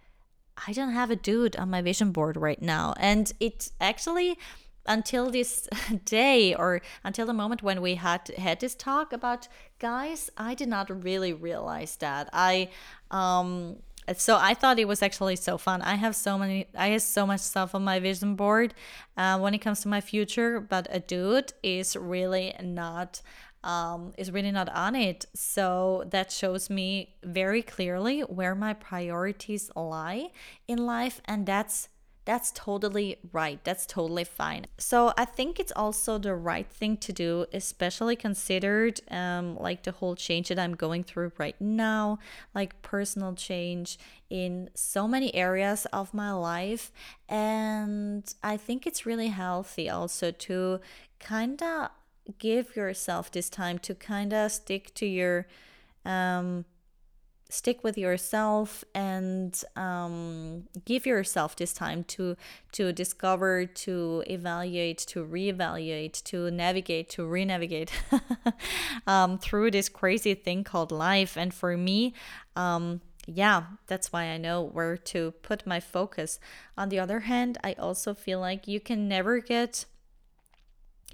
I 0.67 0.71
don't 0.71 0.93
have 0.93 1.11
a 1.11 1.15
dude 1.15 1.55
on 1.57 1.69
my 1.69 1.81
vision 1.81 2.11
board 2.11 2.37
right 2.37 2.61
now. 2.61 2.93
And 2.97 3.31
it 3.41 3.71
actually, 3.81 4.37
until 4.85 5.29
this 5.29 5.67
day 6.05 6.55
or 6.55 6.81
until 7.03 7.25
the 7.25 7.33
moment 7.33 7.61
when 7.61 7.81
we 7.81 7.95
had 7.95 8.29
had 8.37 8.61
this 8.61 8.75
talk 8.75 9.11
about 9.11 9.49
guys, 9.79 10.29
I 10.37 10.53
did 10.55 10.69
not 10.69 11.03
really 11.03 11.33
realize 11.33 11.97
that. 11.97 12.29
I, 12.31 12.69
um, 13.09 13.77
so 14.17 14.37
I 14.39 14.53
thought 14.53 14.79
it 14.79 14.87
was 14.87 15.01
actually 15.01 15.35
so 15.35 15.57
fun. 15.57 15.81
I 15.81 15.95
have 15.95 16.15
so 16.15 16.37
many, 16.37 16.67
I 16.75 16.89
have 16.89 17.01
so 17.01 17.25
much 17.25 17.41
stuff 17.41 17.75
on 17.75 17.83
my 17.83 17.99
vision 17.99 18.35
board 18.35 18.73
uh, 19.17 19.39
when 19.39 19.53
it 19.53 19.59
comes 19.59 19.81
to 19.81 19.87
my 19.87 20.01
future, 20.01 20.59
but 20.59 20.87
a 20.89 20.99
dude 20.99 21.53
is 21.63 21.95
really 21.95 22.53
not 22.61 23.21
um, 23.63 24.13
is 24.17 24.31
really 24.31 24.51
not 24.51 24.69
on 24.69 24.95
it. 24.95 25.25
So 25.35 26.03
that 26.09 26.31
shows 26.31 26.69
me 26.69 27.15
very 27.23 27.61
clearly 27.61 28.21
where 28.21 28.55
my 28.55 28.73
priorities 28.73 29.69
lie 29.75 30.31
in 30.67 30.79
life, 30.79 31.21
and 31.25 31.45
that's 31.45 31.89
that's 32.23 32.51
totally 32.51 33.17
right. 33.33 33.63
That's 33.63 33.85
totally 33.85 34.23
fine. 34.23 34.65
So 34.77 35.11
I 35.17 35.25
think 35.25 35.59
it's 35.59 35.71
also 35.75 36.19
the 36.19 36.35
right 36.35 36.67
thing 36.67 36.97
to 36.97 37.11
do, 37.11 37.45
especially 37.51 38.15
considered 38.15 39.01
um, 39.09 39.57
like 39.57 39.83
the 39.83 39.91
whole 39.91 40.15
change 40.15 40.49
that 40.49 40.59
I'm 40.59 40.75
going 40.75 41.03
through 41.03 41.31
right 41.39 41.59
now, 41.59 42.19
like 42.53 42.79
personal 42.83 43.33
change 43.33 43.97
in 44.29 44.69
so 44.75 45.07
many 45.07 45.33
areas 45.33 45.87
of 45.91 46.13
my 46.13 46.31
life. 46.31 46.91
And 47.27 48.31
I 48.43 48.55
think 48.55 48.85
it's 48.85 49.05
really 49.05 49.29
healthy 49.29 49.89
also 49.89 50.29
to 50.31 50.79
kind 51.19 51.61
of 51.63 51.89
give 52.37 52.75
yourself 52.75 53.31
this 53.31 53.49
time 53.49 53.79
to 53.79 53.95
kind 53.95 54.31
of 54.31 54.51
stick 54.51 54.93
to 54.93 55.05
your 55.07 55.47
um 56.05 56.65
stick 57.51 57.83
with 57.83 57.97
yourself 57.97 58.83
and 58.95 59.63
um, 59.75 60.63
give 60.85 61.05
yourself 61.05 61.55
this 61.57 61.73
time 61.73 62.03
to 62.05 62.37
to 62.71 62.93
discover 62.93 63.65
to 63.65 64.23
evaluate 64.27 64.97
to 64.97 65.25
reevaluate 65.25 66.23
to 66.23 66.49
navigate 66.49 67.09
to 67.09 67.25
re-navigate 67.25 67.91
um, 69.07 69.37
through 69.37 69.69
this 69.69 69.89
crazy 69.89 70.33
thing 70.33 70.63
called 70.63 70.91
life 70.91 71.37
and 71.37 71.53
for 71.53 71.75
me 71.75 72.13
um, 72.55 73.01
yeah 73.27 73.63
that's 73.87 74.13
why 74.13 74.23
i 74.23 74.37
know 74.37 74.61
where 74.61 74.95
to 74.95 75.31
put 75.43 75.67
my 75.67 75.79
focus 75.79 76.39
on 76.77 76.87
the 76.87 76.99
other 76.99 77.21
hand 77.21 77.57
i 77.63 77.73
also 77.73 78.13
feel 78.13 78.39
like 78.39 78.67
you 78.67 78.79
can 78.79 79.07
never 79.07 79.39
get 79.39 79.85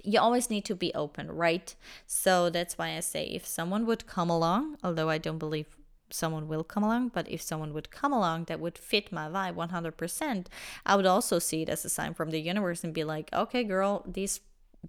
you 0.04 0.20
always 0.20 0.48
need 0.48 0.64
to 0.64 0.76
be 0.76 0.94
open, 0.94 1.30
right? 1.30 1.74
So 2.06 2.50
that's 2.50 2.78
why 2.78 2.96
I 2.96 3.00
say 3.00 3.24
if 3.24 3.44
someone 3.44 3.84
would 3.84 4.06
come 4.06 4.30
along, 4.30 4.78
although 4.82 5.10
I 5.10 5.18
don't 5.18 5.38
believe 5.38 5.66
someone 6.10 6.48
will 6.48 6.64
come 6.64 6.82
along, 6.82 7.08
but 7.08 7.28
if 7.28 7.40
someone 7.42 7.72
would 7.74 7.90
come 7.90 8.12
along 8.12 8.44
that 8.44 8.60
would 8.60 8.78
fit 8.78 9.12
my 9.12 9.28
vibe 9.28 9.54
100%, 9.54 10.46
I 10.86 10.96
would 10.96 11.06
also 11.06 11.38
see 11.38 11.62
it 11.62 11.68
as 11.68 11.84
a 11.84 11.88
sign 11.88 12.14
from 12.14 12.30
the 12.30 12.40
universe 12.40 12.84
and 12.84 12.94
be 12.94 13.04
like, 13.04 13.30
okay, 13.32 13.64
girl, 13.64 14.04
these 14.06 14.40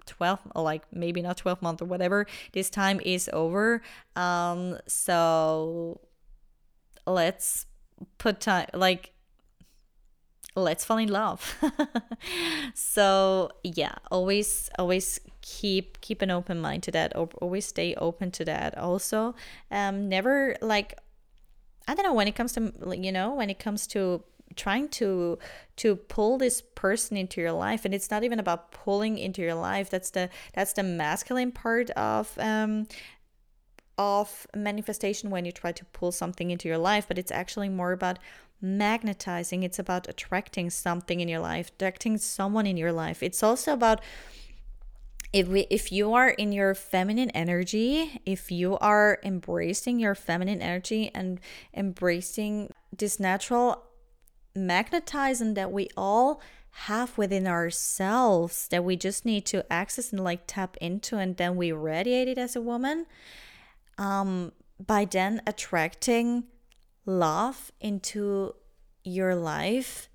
12 0.05 0.39
like 0.55 0.83
maybe 0.93 1.19
not 1.19 1.35
12 1.35 1.63
month 1.63 1.81
or 1.81 1.85
whatever 1.85 2.27
this 2.53 2.69
time 2.69 3.01
is 3.03 3.27
over 3.33 3.81
um 4.15 4.77
so 4.85 5.99
let's 7.07 7.65
put 8.19 8.39
time 8.39 8.67
like 8.75 9.13
let's 10.55 10.83
fall 10.83 10.97
in 10.97 11.09
love. 11.09 11.55
So 12.73 13.51
yeah 13.63 13.95
always 14.11 14.69
always 14.77 15.19
keep 15.41 16.01
keep 16.01 16.21
an 16.21 16.31
open 16.31 16.59
mind 16.59 16.83
to 16.83 16.91
that 16.91 17.15
always 17.15 17.65
stay 17.65 17.95
open 17.95 18.31
to 18.31 18.45
that. 18.45 18.77
Also 18.77 19.35
um 19.71 20.09
never 20.09 20.55
like 20.61 20.97
i 21.89 21.93
don't 21.93 22.03
know 22.03 22.13
when 22.13 22.27
it 22.27 22.35
comes 22.35 22.53
to 22.53 22.71
you 22.97 23.11
know 23.11 23.33
when 23.33 23.49
it 23.49 23.59
comes 23.59 23.87
to 23.87 24.23
trying 24.55 24.87
to 24.89 25.37
to 25.75 25.95
pull 25.95 26.37
this 26.37 26.61
person 26.75 27.15
into 27.15 27.39
your 27.39 27.51
life 27.51 27.85
and 27.85 27.93
it's 27.93 28.09
not 28.09 28.23
even 28.23 28.39
about 28.39 28.71
pulling 28.71 29.17
into 29.17 29.41
your 29.41 29.53
life 29.53 29.89
that's 29.89 30.09
the 30.11 30.29
that's 30.53 30.73
the 30.73 30.83
masculine 30.83 31.51
part 31.51 31.89
of 31.91 32.37
um 32.39 32.87
of 33.97 34.47
manifestation 34.55 35.29
when 35.29 35.45
you 35.45 35.51
try 35.51 35.71
to 35.71 35.85
pull 35.85 36.11
something 36.11 36.51
into 36.51 36.67
your 36.67 36.77
life 36.77 37.05
but 37.07 37.17
it's 37.17 37.31
actually 37.31 37.69
more 37.69 37.91
about 37.91 38.17
magnetizing, 38.61 39.63
it's 39.63 39.79
about 39.79 40.09
attracting 40.09 40.69
something 40.69 41.19
in 41.19 41.27
your 41.27 41.39
life, 41.39 41.69
attracting 41.69 42.17
someone 42.17 42.65
in 42.65 42.77
your 42.77 42.91
life. 42.91 43.23
It's 43.23 43.43
also 43.43 43.73
about 43.73 44.01
if 45.31 45.47
we 45.47 45.67
if 45.69 45.91
you 45.91 46.13
are 46.13 46.29
in 46.29 46.51
your 46.51 46.73
feminine 46.73 47.29
energy, 47.31 48.21
if 48.25 48.51
you 48.51 48.77
are 48.79 49.19
embracing 49.23 49.99
your 49.99 50.15
feminine 50.15 50.61
energy 50.61 51.11
and 51.13 51.39
embracing 51.73 52.71
this 52.95 53.19
natural 53.19 53.83
magnetizing 54.55 55.53
that 55.53 55.71
we 55.71 55.87
all 55.95 56.41
have 56.71 57.17
within 57.17 57.47
ourselves 57.47 58.67
that 58.69 58.83
we 58.83 58.95
just 58.95 59.25
need 59.25 59.45
to 59.45 59.71
access 59.71 60.11
and 60.11 60.23
like 60.23 60.41
tap 60.47 60.77
into 60.77 61.17
and 61.17 61.37
then 61.37 61.55
we 61.55 61.71
radiate 61.71 62.27
it 62.27 62.37
as 62.37 62.55
a 62.55 62.61
woman 62.61 63.05
um 63.97 64.51
by 64.79 65.03
then 65.03 65.41
attracting 65.47 66.43
love 67.05 67.71
into 67.81 68.53
your 69.03 69.35
life 69.35 70.09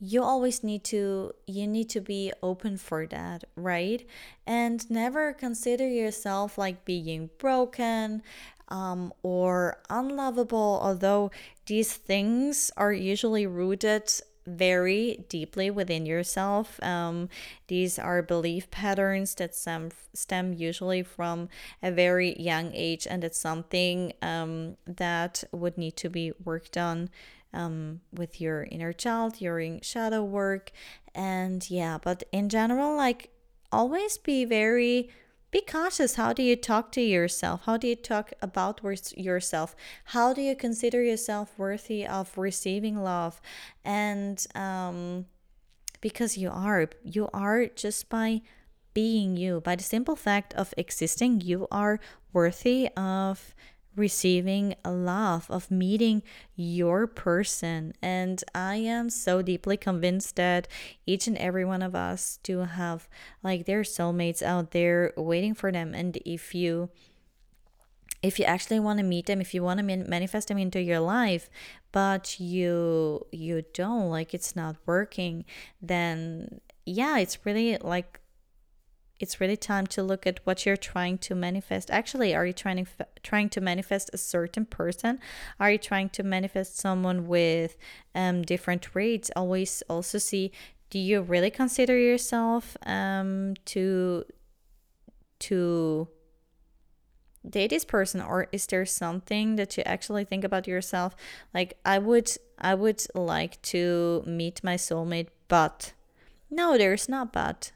you 0.00 0.22
always 0.22 0.62
need 0.62 0.84
to 0.84 1.32
you 1.46 1.66
need 1.66 1.88
to 1.88 2.00
be 2.00 2.32
open 2.42 2.76
for 2.76 3.06
that 3.06 3.44
right 3.56 4.06
and 4.46 4.88
never 4.90 5.32
consider 5.32 5.88
yourself 5.88 6.56
like 6.56 6.84
being 6.84 7.30
broken 7.38 8.22
um, 8.68 9.12
or 9.22 9.78
unlovable 9.90 10.80
although 10.82 11.30
these 11.66 11.94
things 11.94 12.70
are 12.76 12.92
usually 12.92 13.46
rooted 13.46 14.10
very 14.48 15.24
deeply 15.28 15.70
within 15.70 16.06
yourself. 16.06 16.82
Um, 16.82 17.28
these 17.66 17.98
are 17.98 18.22
belief 18.22 18.70
patterns 18.70 19.34
that 19.34 19.54
stem, 19.54 19.90
stem 20.14 20.54
usually 20.54 21.02
from 21.02 21.48
a 21.82 21.90
very 21.90 22.38
young 22.40 22.72
age, 22.74 23.06
and 23.06 23.22
it's 23.22 23.38
something 23.38 24.14
um, 24.22 24.76
that 24.86 25.44
would 25.52 25.76
need 25.76 25.96
to 25.96 26.08
be 26.08 26.32
worked 26.44 26.76
on 26.76 27.10
um, 27.52 28.00
with 28.12 28.40
your 28.40 28.64
inner 28.70 28.92
child 28.92 29.34
during 29.34 29.80
shadow 29.80 30.22
work. 30.22 30.72
And 31.14 31.68
yeah, 31.70 31.98
but 32.02 32.24
in 32.32 32.48
general, 32.48 32.96
like 32.96 33.30
always 33.72 34.18
be 34.18 34.44
very 34.44 35.10
be 35.50 35.62
cautious. 35.62 36.16
How 36.16 36.32
do 36.34 36.42
you 36.42 36.56
talk 36.56 36.92
to 36.92 37.00
yourself? 37.00 37.62
How 37.64 37.78
do 37.78 37.88
you 37.88 37.96
talk 37.96 38.32
about 38.42 38.80
yourself? 39.16 39.74
How 40.04 40.34
do 40.34 40.42
you 40.42 40.54
consider 40.54 41.02
yourself 41.02 41.58
worthy 41.58 42.06
of 42.06 42.36
receiving 42.36 43.02
love? 43.02 43.40
And 43.82 44.46
um, 44.54 45.24
because 46.02 46.36
you 46.36 46.50
are, 46.50 46.90
you 47.02 47.28
are 47.32 47.66
just 47.66 48.10
by 48.10 48.42
being 48.92 49.36
you, 49.36 49.60
by 49.60 49.76
the 49.76 49.84
simple 49.84 50.16
fact 50.16 50.52
of 50.54 50.74
existing, 50.76 51.40
you 51.40 51.66
are 51.70 51.98
worthy 52.32 52.88
of 52.96 53.54
receiving 53.98 54.74
a 54.84 54.90
love, 54.90 55.50
of 55.50 55.70
meeting 55.70 56.22
your 56.56 57.06
person. 57.06 57.92
And 58.00 58.42
I 58.54 58.76
am 58.76 59.10
so 59.10 59.42
deeply 59.42 59.76
convinced 59.76 60.36
that 60.36 60.68
each 61.06 61.26
and 61.26 61.36
every 61.38 61.64
one 61.64 61.82
of 61.82 61.94
us 61.94 62.38
do 62.42 62.60
have 62.60 63.08
like 63.42 63.66
their 63.66 63.82
soulmates 63.82 64.42
out 64.42 64.70
there 64.70 65.12
waiting 65.16 65.54
for 65.54 65.72
them. 65.72 65.94
And 65.94 66.16
if 66.24 66.54
you 66.54 66.90
if 68.22 68.38
you 68.38 68.44
actually 68.44 68.80
want 68.80 68.98
to 68.98 69.04
meet 69.04 69.26
them 69.26 69.40
if 69.40 69.54
you 69.54 69.62
want 69.62 69.78
to 69.78 69.84
manifest 69.84 70.48
them 70.48 70.58
into 70.58 70.82
your 70.82 70.98
life 70.98 71.48
but 71.92 72.40
you 72.40 73.24
you 73.30 73.62
don't 73.74 74.10
like 74.10 74.34
it's 74.34 74.56
not 74.56 74.74
working 74.86 75.44
then 75.80 76.60
yeah 76.84 77.18
it's 77.18 77.46
really 77.46 77.76
like 77.78 78.18
it's 79.20 79.40
really 79.40 79.56
time 79.56 79.86
to 79.88 80.02
look 80.02 80.26
at 80.26 80.40
what 80.44 80.64
you're 80.64 80.76
trying 80.76 81.18
to 81.18 81.34
manifest. 81.34 81.90
Actually, 81.90 82.34
are 82.34 82.46
you 82.46 82.52
trying 82.52 82.84
to 82.84 83.06
trying 83.22 83.48
to 83.50 83.60
manifest 83.60 84.10
a 84.12 84.18
certain 84.18 84.64
person? 84.64 85.18
Are 85.58 85.70
you 85.70 85.78
trying 85.78 86.10
to 86.10 86.22
manifest 86.22 86.78
someone 86.78 87.26
with 87.26 87.76
um, 88.14 88.42
different 88.42 88.82
traits? 88.82 89.30
Always 89.34 89.82
also 89.88 90.18
see 90.18 90.52
do 90.90 90.98
you 90.98 91.20
really 91.20 91.50
consider 91.50 91.98
yourself 91.98 92.76
um, 92.86 93.54
to 93.66 94.24
to 95.40 96.08
date 97.48 97.70
this 97.70 97.84
person 97.84 98.20
or 98.20 98.48
is 98.52 98.66
there 98.66 98.84
something 98.84 99.56
that 99.56 99.76
you 99.76 99.82
actually 99.86 100.24
think 100.24 100.44
about 100.44 100.66
yourself 100.66 101.14
like 101.54 101.78
i 101.84 101.98
would 101.98 102.30
i 102.58 102.74
would 102.74 103.06
like 103.14 103.62
to 103.62 104.22
meet 104.26 104.62
my 104.64 104.74
soulmate 104.74 105.28
but 105.46 105.92
no 106.50 106.76
there's 106.76 107.08
not 107.08 107.32
but 107.32 107.70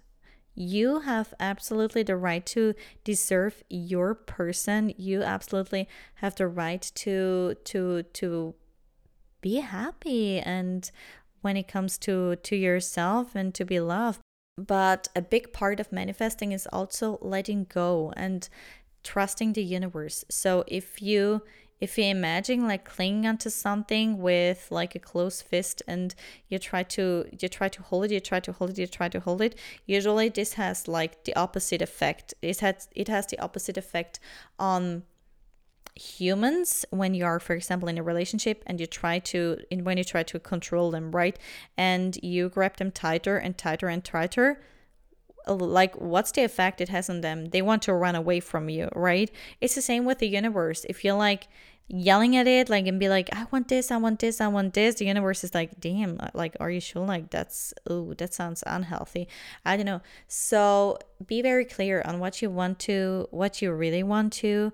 you 0.54 1.00
have 1.00 1.32
absolutely 1.40 2.02
the 2.02 2.16
right 2.16 2.44
to 2.44 2.74
deserve 3.04 3.62
your 3.68 4.14
person 4.14 4.92
you 4.96 5.22
absolutely 5.22 5.88
have 6.16 6.34
the 6.36 6.46
right 6.46 6.90
to 6.94 7.54
to 7.64 8.02
to 8.12 8.54
be 9.40 9.56
happy 9.56 10.38
and 10.38 10.90
when 11.40 11.56
it 11.56 11.66
comes 11.66 11.98
to 11.98 12.36
to 12.36 12.54
yourself 12.54 13.34
and 13.34 13.54
to 13.54 13.64
be 13.64 13.80
loved 13.80 14.20
but 14.58 15.08
a 15.16 15.22
big 15.22 15.52
part 15.52 15.80
of 15.80 15.90
manifesting 15.90 16.52
is 16.52 16.68
also 16.72 17.18
letting 17.22 17.64
go 17.64 18.12
and 18.16 18.48
trusting 19.02 19.52
the 19.52 19.62
universe. 19.62 20.24
So 20.30 20.64
if 20.68 21.02
you 21.02 21.42
if 21.82 21.98
you 21.98 22.04
imagine 22.04 22.68
like 22.68 22.84
clinging 22.84 23.26
onto 23.26 23.50
something 23.50 24.18
with 24.18 24.68
like 24.70 24.94
a 24.94 25.00
closed 25.00 25.42
fist 25.44 25.82
and 25.88 26.14
you 26.48 26.58
try 26.58 26.82
to 26.84 27.26
you 27.40 27.48
try 27.48 27.68
to 27.68 27.82
hold 27.82 28.04
it 28.04 28.12
you 28.12 28.20
try 28.20 28.38
to 28.38 28.52
hold 28.52 28.70
it 28.70 28.78
you 28.78 28.86
try 28.86 29.08
to 29.08 29.18
hold 29.18 29.42
it 29.42 29.58
usually 29.84 30.28
this 30.28 30.52
has 30.54 30.86
like 30.86 31.24
the 31.24 31.34
opposite 31.34 31.82
effect. 31.82 32.34
It 32.42 32.60
has 32.60 32.88
it 32.94 33.08
has 33.08 33.26
the 33.26 33.38
opposite 33.40 33.76
effect 33.76 34.20
on 34.58 35.02
humans 35.94 36.86
when 36.90 37.12
you 37.12 37.24
are 37.24 37.38
for 37.38 37.54
example 37.54 37.88
in 37.88 37.98
a 37.98 38.02
relationship 38.02 38.62
and 38.66 38.80
you 38.80 38.86
try 38.86 39.18
to 39.18 39.58
in 39.70 39.84
when 39.84 39.98
you 39.98 40.04
try 40.04 40.22
to 40.22 40.38
control 40.38 40.90
them 40.90 41.10
right? 41.10 41.38
And 41.76 42.16
you 42.22 42.48
grab 42.48 42.76
them 42.76 42.90
tighter 42.90 43.36
and 43.36 43.58
tighter 43.58 43.88
and 43.88 44.04
tighter. 44.04 44.62
Uh, 45.48 45.54
like 45.54 46.00
what's 46.00 46.30
the 46.30 46.44
effect 46.44 46.80
it 46.80 46.88
has 46.88 47.10
on 47.10 47.20
them? 47.20 47.46
They 47.46 47.62
want 47.62 47.82
to 47.82 47.94
run 47.94 48.14
away 48.14 48.40
from 48.40 48.68
you 48.68 48.88
right? 48.94 49.30
It's 49.60 49.74
the 49.74 49.82
same 49.82 50.04
with 50.04 50.18
the 50.18 50.28
universe. 50.28 50.86
If 50.88 51.04
you're 51.04 51.16
like 51.16 51.48
yelling 51.94 52.36
at 52.36 52.46
it 52.46 52.70
like 52.70 52.86
and 52.86 52.98
be 52.98 53.06
like 53.06 53.28
i 53.36 53.46
want 53.52 53.68
this 53.68 53.90
i 53.90 53.98
want 53.98 54.18
this 54.18 54.40
i 54.40 54.48
want 54.48 54.72
this 54.72 54.94
the 54.94 55.04
universe 55.04 55.44
is 55.44 55.54
like 55.54 55.78
damn 55.78 56.18
uh, 56.20 56.28
like 56.34 56.56
are 56.60 56.70
you 56.70 56.80
sure? 56.80 57.06
Like 57.06 57.30
that's 57.30 57.74
oh 57.88 58.14
that 58.14 58.34
sounds 58.34 58.62
unhealthy. 58.66 59.28
I 59.64 59.76
don't 59.76 59.86
know. 59.86 60.00
So 60.28 60.98
be 61.26 61.42
very 61.42 61.64
clear 61.64 62.02
on 62.04 62.18
what 62.18 62.42
you 62.42 62.50
want 62.50 62.78
to 62.80 63.28
what 63.30 63.62
you 63.62 63.72
really 63.72 64.02
want 64.02 64.32
to 64.34 64.72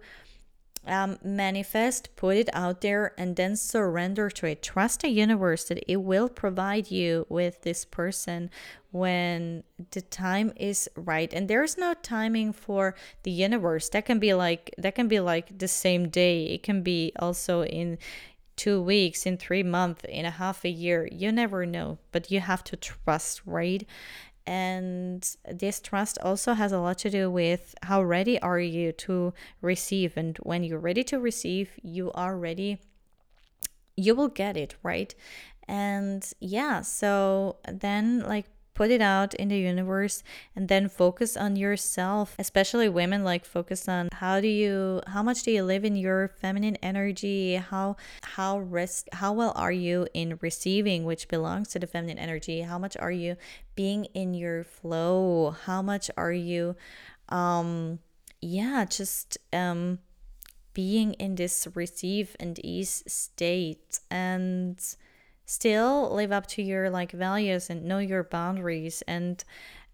um, 0.88 1.18
manifest, 1.22 2.14
put 2.16 2.36
it 2.36 2.48
out 2.52 2.80
there, 2.80 3.12
and 3.18 3.36
then 3.36 3.56
surrender 3.56 4.30
to 4.30 4.46
it. 4.46 4.62
Trust 4.62 5.02
the 5.02 5.08
universe 5.08 5.64
that 5.64 5.84
it 5.90 5.96
will 5.96 6.28
provide 6.28 6.90
you 6.90 7.26
with 7.28 7.62
this 7.62 7.84
person 7.84 8.50
when 8.90 9.64
the 9.90 10.00
time 10.00 10.52
is 10.56 10.88
right. 10.96 11.32
And 11.32 11.48
there's 11.48 11.76
no 11.76 11.94
timing 12.02 12.52
for 12.52 12.94
the 13.22 13.30
universe. 13.30 13.88
That 13.90 14.06
can 14.06 14.18
be 14.18 14.34
like 14.34 14.74
that 14.78 14.94
can 14.94 15.08
be 15.08 15.20
like 15.20 15.58
the 15.58 15.68
same 15.68 16.08
day. 16.08 16.46
It 16.46 16.62
can 16.62 16.82
be 16.82 17.12
also 17.18 17.64
in 17.64 17.98
two 18.56 18.82
weeks, 18.82 19.24
in 19.24 19.36
three 19.36 19.62
months, 19.62 20.04
in 20.08 20.26
a 20.26 20.30
half 20.30 20.64
a 20.64 20.68
year. 20.68 21.08
You 21.12 21.30
never 21.30 21.64
know, 21.64 21.98
but 22.10 22.30
you 22.30 22.40
have 22.40 22.64
to 22.64 22.76
trust, 22.76 23.40
right? 23.46 23.86
And 24.48 25.36
this 25.44 25.78
trust 25.78 26.18
also 26.22 26.54
has 26.54 26.72
a 26.72 26.80
lot 26.80 26.96
to 26.96 27.10
do 27.10 27.30
with 27.30 27.74
how 27.82 28.02
ready 28.02 28.40
are 28.40 28.58
you 28.58 28.92
to 28.92 29.34
receive. 29.60 30.16
And 30.16 30.38
when 30.38 30.64
you're 30.64 30.78
ready 30.78 31.04
to 31.04 31.20
receive 31.20 31.72
you 31.82 32.10
are 32.12 32.34
ready 32.34 32.78
you 33.94 34.14
will 34.14 34.28
get 34.28 34.56
it 34.56 34.74
right? 34.82 35.14
And 35.68 36.26
yeah 36.40 36.80
so 36.80 37.56
then 37.70 38.20
like 38.20 38.46
put 38.78 38.90
it 38.90 39.02
out 39.02 39.34
in 39.34 39.48
the 39.48 39.58
universe 39.58 40.22
and 40.54 40.68
then 40.68 40.88
focus 40.88 41.36
on 41.36 41.56
yourself 41.56 42.36
especially 42.38 42.88
women 42.88 43.24
like 43.24 43.44
focus 43.44 43.88
on 43.88 44.08
how 44.12 44.40
do 44.40 44.48
you 44.48 45.02
how 45.06 45.22
much 45.22 45.42
do 45.42 45.50
you 45.50 45.62
live 45.62 45.84
in 45.84 45.96
your 45.96 46.28
feminine 46.28 46.76
energy? 46.82 47.56
How 47.56 47.96
how 48.22 48.58
rest 48.58 49.08
how 49.12 49.32
well 49.32 49.52
are 49.54 49.72
you 49.72 50.06
in 50.14 50.38
receiving 50.40 51.04
which 51.04 51.28
belongs 51.28 51.68
to 51.68 51.78
the 51.78 51.86
feminine 51.86 52.18
energy? 52.18 52.62
How 52.62 52.78
much 52.78 52.96
are 52.96 53.12
you 53.12 53.36
being 53.74 54.06
in 54.14 54.34
your 54.34 54.64
flow? 54.64 55.54
How 55.66 55.82
much 55.82 56.10
are 56.16 56.32
you 56.32 56.76
um 57.28 57.98
yeah 58.40 58.84
just 58.84 59.38
um 59.52 59.98
being 60.72 61.14
in 61.14 61.34
this 61.34 61.66
receive 61.74 62.36
and 62.40 62.58
ease 62.64 63.02
state? 63.06 64.00
And 64.10 64.78
still 65.48 66.14
live 66.14 66.30
up 66.30 66.46
to 66.46 66.62
your 66.62 66.90
like 66.90 67.10
values 67.10 67.70
and 67.70 67.82
know 67.82 67.98
your 67.98 68.22
boundaries 68.22 69.02
and 69.08 69.42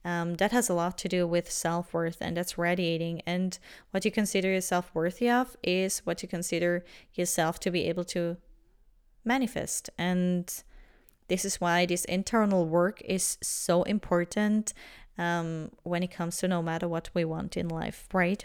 um, 0.05 0.35
that 0.35 0.51
has 0.51 0.69
a 0.69 0.75
lot 0.75 0.99
to 0.99 1.09
do 1.09 1.29
with 1.29 1.49
self-worth 1.49 2.19
and 2.21 2.37
that's 2.37 2.59
radiating. 2.59 3.23
And 3.25 3.57
what 3.93 4.05
you 4.05 4.11
consider 4.11 4.49
yourself 4.49 4.91
worthy 4.93 5.31
of 5.31 5.57
is 5.63 6.01
what 6.01 6.23
you 6.23 6.29
consider 6.29 6.85
yourself 7.15 7.61
to 7.61 7.71
be 7.71 7.89
able 7.89 8.03
to 8.07 8.37
manifest. 9.25 9.89
And 9.97 10.53
this 11.29 11.45
is 11.45 11.61
why 11.61 11.87
this 11.87 12.05
internal 12.05 12.67
work 12.67 13.01
is 13.03 13.39
so 13.41 13.85
important 13.85 14.75
um, 15.17 15.71
when 15.85 16.03
it 16.03 16.11
comes 16.11 16.39
to 16.39 16.49
no 16.49 16.63
matter 16.63 16.89
what 16.89 17.11
we 17.15 17.25
want 17.25 17.57
in 17.57 17.69
life 17.69 18.09
right? 18.13 18.45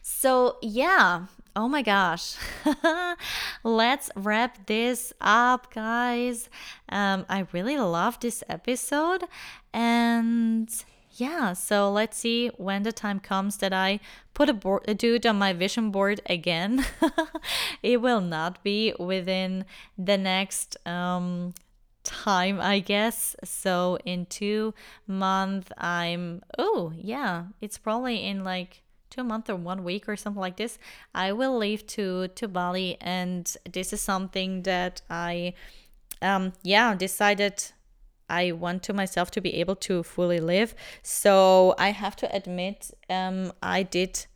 So 0.00 0.58
yeah 0.62 1.26
Oh 1.56 1.68
my 1.68 1.82
gosh. 1.82 2.36
Let's 3.64 4.10
wrap 4.14 4.66
this 4.66 5.12
up, 5.20 5.72
guys. 5.74 6.48
Um, 6.88 7.26
I 7.28 7.46
really 7.52 7.76
love 7.76 8.20
this 8.20 8.44
episode. 8.48 9.24
And 9.72 10.70
yeah, 11.12 11.52
so 11.54 11.90
let's 11.90 12.16
see 12.16 12.48
when 12.56 12.84
the 12.84 12.92
time 12.92 13.18
comes 13.18 13.56
that 13.58 13.72
I 13.72 14.00
put 14.32 14.48
a, 14.48 14.54
board, 14.54 14.84
a 14.86 14.94
dude 14.94 15.26
on 15.26 15.38
my 15.38 15.52
vision 15.52 15.90
board 15.90 16.20
again. 16.26 16.86
it 17.82 18.00
will 18.00 18.20
not 18.20 18.62
be 18.62 18.94
within 18.98 19.64
the 19.98 20.16
next 20.16 20.76
um, 20.86 21.52
time, 22.04 22.60
I 22.60 22.78
guess. 22.78 23.34
So 23.44 23.98
in 24.04 24.26
two 24.26 24.72
months, 25.06 25.72
I'm, 25.76 26.42
oh, 26.58 26.92
yeah, 26.96 27.46
it's 27.60 27.76
probably 27.76 28.24
in 28.24 28.44
like 28.44 28.82
two 29.10 29.24
months 29.24 29.50
or 29.50 29.56
one 29.56 29.84
week 29.84 30.08
or 30.08 30.16
something 30.16 30.40
like 30.40 30.56
this 30.56 30.78
i 31.14 31.32
will 31.32 31.56
leave 31.58 31.86
to 31.86 32.28
to 32.28 32.48
bali. 32.48 32.96
And 33.00 33.54
this 33.70 33.92
is 33.92 34.00
something 34.00 34.62
that 34.62 35.02
i 35.10 35.54
um 36.22 36.52
yeah 36.62 36.94
decided 36.94 37.64
i 38.28 38.52
want 38.52 38.82
to 38.84 38.92
myself 38.92 39.30
to 39.32 39.40
be 39.40 39.54
able 39.54 39.76
to 39.76 40.02
fully 40.02 40.40
live. 40.40 40.74
So 41.02 41.74
i 41.78 41.90
have 41.90 42.16
to 42.16 42.34
admit 42.34 42.90
um 43.08 43.52
i 43.62 43.82
did 43.82 44.26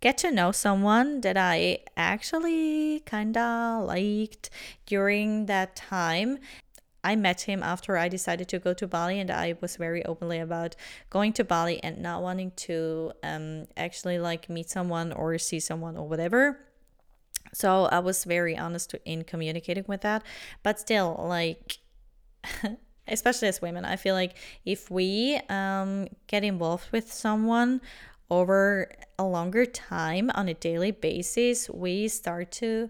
get 0.00 0.18
to 0.18 0.30
know 0.30 0.50
someone 0.52 1.20
that 1.20 1.36
i 1.36 1.78
actually 1.96 3.00
kind 3.06 3.36
of 3.36 3.84
liked 3.86 4.50
during 4.86 5.46
that 5.46 5.76
time 5.76 6.38
I 7.04 7.16
met 7.16 7.42
him 7.42 7.62
after 7.62 7.96
I 7.96 8.08
decided 8.08 8.48
to 8.48 8.58
go 8.58 8.74
to 8.74 8.86
Bali, 8.86 9.18
and 9.18 9.30
I 9.30 9.56
was 9.60 9.76
very 9.76 10.04
openly 10.04 10.38
about 10.38 10.76
going 11.10 11.32
to 11.34 11.44
Bali 11.44 11.82
and 11.82 11.98
not 11.98 12.22
wanting 12.22 12.52
to 12.68 13.12
um, 13.22 13.66
actually 13.76 14.18
like 14.18 14.48
meet 14.48 14.70
someone 14.70 15.12
or 15.12 15.36
see 15.38 15.58
someone 15.58 15.96
or 15.96 16.08
whatever. 16.08 16.60
So 17.52 17.86
I 17.86 17.98
was 17.98 18.24
very 18.24 18.56
honest 18.56 18.94
in 19.04 19.24
communicating 19.24 19.84
with 19.86 20.02
that, 20.02 20.22
but 20.62 20.78
still, 20.78 21.24
like, 21.28 21.78
especially 23.08 23.48
as 23.48 23.60
women, 23.60 23.84
I 23.84 23.96
feel 23.96 24.14
like 24.14 24.36
if 24.64 24.90
we 24.90 25.40
um, 25.48 26.08
get 26.28 26.44
involved 26.44 26.90
with 26.92 27.12
someone 27.12 27.80
over 28.30 28.90
a 29.18 29.24
longer 29.24 29.66
time 29.66 30.30
on 30.34 30.48
a 30.48 30.54
daily 30.54 30.92
basis, 30.92 31.68
we 31.68 32.08
start 32.08 32.50
to 32.52 32.88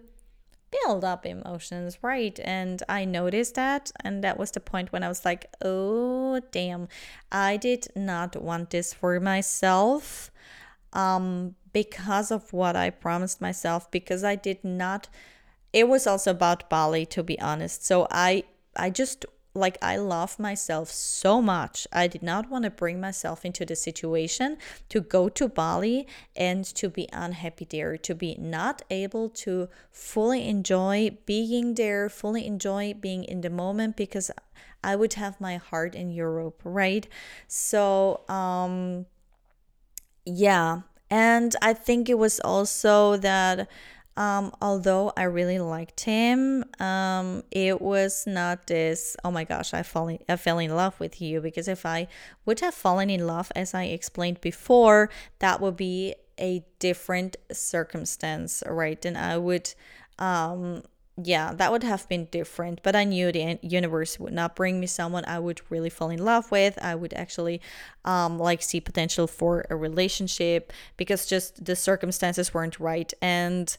build 0.80 1.04
up 1.04 1.26
emotions, 1.26 1.98
right? 2.02 2.38
And 2.42 2.82
I 2.88 3.04
noticed 3.04 3.54
that. 3.54 3.92
And 4.04 4.24
that 4.24 4.38
was 4.38 4.50
the 4.50 4.60
point 4.60 4.92
when 4.92 5.02
I 5.02 5.08
was 5.08 5.24
like, 5.24 5.46
oh, 5.62 6.40
damn, 6.50 6.88
I 7.30 7.56
did 7.56 7.88
not 7.94 8.36
want 8.40 8.70
this 8.70 8.92
for 8.92 9.20
myself 9.20 10.30
um, 10.92 11.54
because 11.72 12.30
of 12.30 12.52
what 12.52 12.76
I 12.76 12.90
promised 12.90 13.40
myself, 13.40 13.90
because 13.90 14.24
I 14.24 14.34
did 14.34 14.64
not. 14.64 15.08
It 15.72 15.88
was 15.88 16.06
also 16.06 16.30
about 16.30 16.68
Bali, 16.68 17.06
to 17.06 17.22
be 17.22 17.40
honest. 17.40 17.84
So 17.84 18.06
I, 18.10 18.44
I 18.76 18.90
just 18.90 19.24
like 19.54 19.76
I 19.82 19.96
love 19.96 20.38
myself 20.38 20.90
so 20.90 21.42
much. 21.42 21.86
I 21.92 22.06
did 22.06 22.22
not 22.22 22.48
want 22.50 22.64
to 22.64 22.70
bring 22.70 23.00
myself 23.00 23.44
into 23.44 23.66
the 23.66 23.76
situation 23.76 24.56
to 24.88 25.00
go 25.00 25.28
to 25.28 25.48
Bali 25.48 26.06
and 26.34 26.64
to 26.64 26.88
be 26.88 27.08
unhappy 27.12 27.66
there, 27.68 27.96
to 27.98 28.14
be 28.14 28.34
not 28.38 28.82
able 28.90 29.28
to 29.28 29.68
fully 29.90 30.48
enjoy 30.48 31.16
being 31.26 31.74
there, 31.74 32.08
fully 32.08 32.46
enjoy 32.46 32.94
being 32.94 33.24
in 33.24 33.42
the 33.42 33.50
moment 33.50 33.96
because 33.96 34.30
I 34.82 34.96
would 34.96 35.14
have 35.14 35.40
my 35.40 35.56
heart 35.56 35.94
in 35.94 36.10
Europe, 36.10 36.60
right? 36.64 37.06
So, 37.46 38.22
um 38.28 39.06
yeah, 40.24 40.82
and 41.10 41.54
I 41.60 41.72
think 41.74 42.08
it 42.08 42.18
was 42.18 42.40
also 42.40 43.16
that 43.18 43.68
um, 44.16 44.52
although 44.60 45.12
I 45.16 45.22
really 45.24 45.58
liked 45.58 46.00
him, 46.00 46.64
um, 46.78 47.42
it 47.50 47.80
was 47.80 48.24
not 48.26 48.66
this. 48.66 49.16
Oh 49.24 49.30
my 49.30 49.44
gosh, 49.44 49.72
I 49.72 49.82
fall 49.82 50.08
in, 50.08 50.18
I 50.28 50.36
fell 50.36 50.58
in 50.58 50.74
love 50.76 50.98
with 51.00 51.20
you 51.22 51.40
because 51.40 51.66
if 51.66 51.86
I 51.86 52.08
would 52.44 52.60
have 52.60 52.74
fallen 52.74 53.08
in 53.08 53.26
love, 53.26 53.50
as 53.56 53.72
I 53.72 53.84
explained 53.84 54.40
before, 54.42 55.08
that 55.38 55.60
would 55.60 55.76
be 55.76 56.14
a 56.38 56.62
different 56.78 57.36
circumstance, 57.52 58.62
right? 58.66 59.02
And 59.04 59.16
I 59.16 59.38
would, 59.38 59.72
um, 60.18 60.82
yeah, 61.22 61.54
that 61.54 61.72
would 61.72 61.82
have 61.82 62.06
been 62.08 62.26
different. 62.26 62.82
But 62.82 62.94
I 62.94 63.04
knew 63.04 63.32
the 63.32 63.58
universe 63.62 64.20
would 64.20 64.32
not 64.34 64.56
bring 64.56 64.78
me 64.78 64.88
someone 64.88 65.24
I 65.26 65.38
would 65.38 65.62
really 65.70 65.90
fall 65.90 66.10
in 66.10 66.22
love 66.22 66.50
with. 66.50 66.78
I 66.82 66.94
would 66.94 67.14
actually, 67.14 67.62
um, 68.04 68.38
like 68.38 68.62
see 68.62 68.80
potential 68.80 69.26
for 69.26 69.64
a 69.70 69.76
relationship 69.76 70.70
because 70.98 71.24
just 71.24 71.64
the 71.64 71.76
circumstances 71.76 72.52
weren't 72.52 72.78
right 72.78 73.12
and 73.22 73.74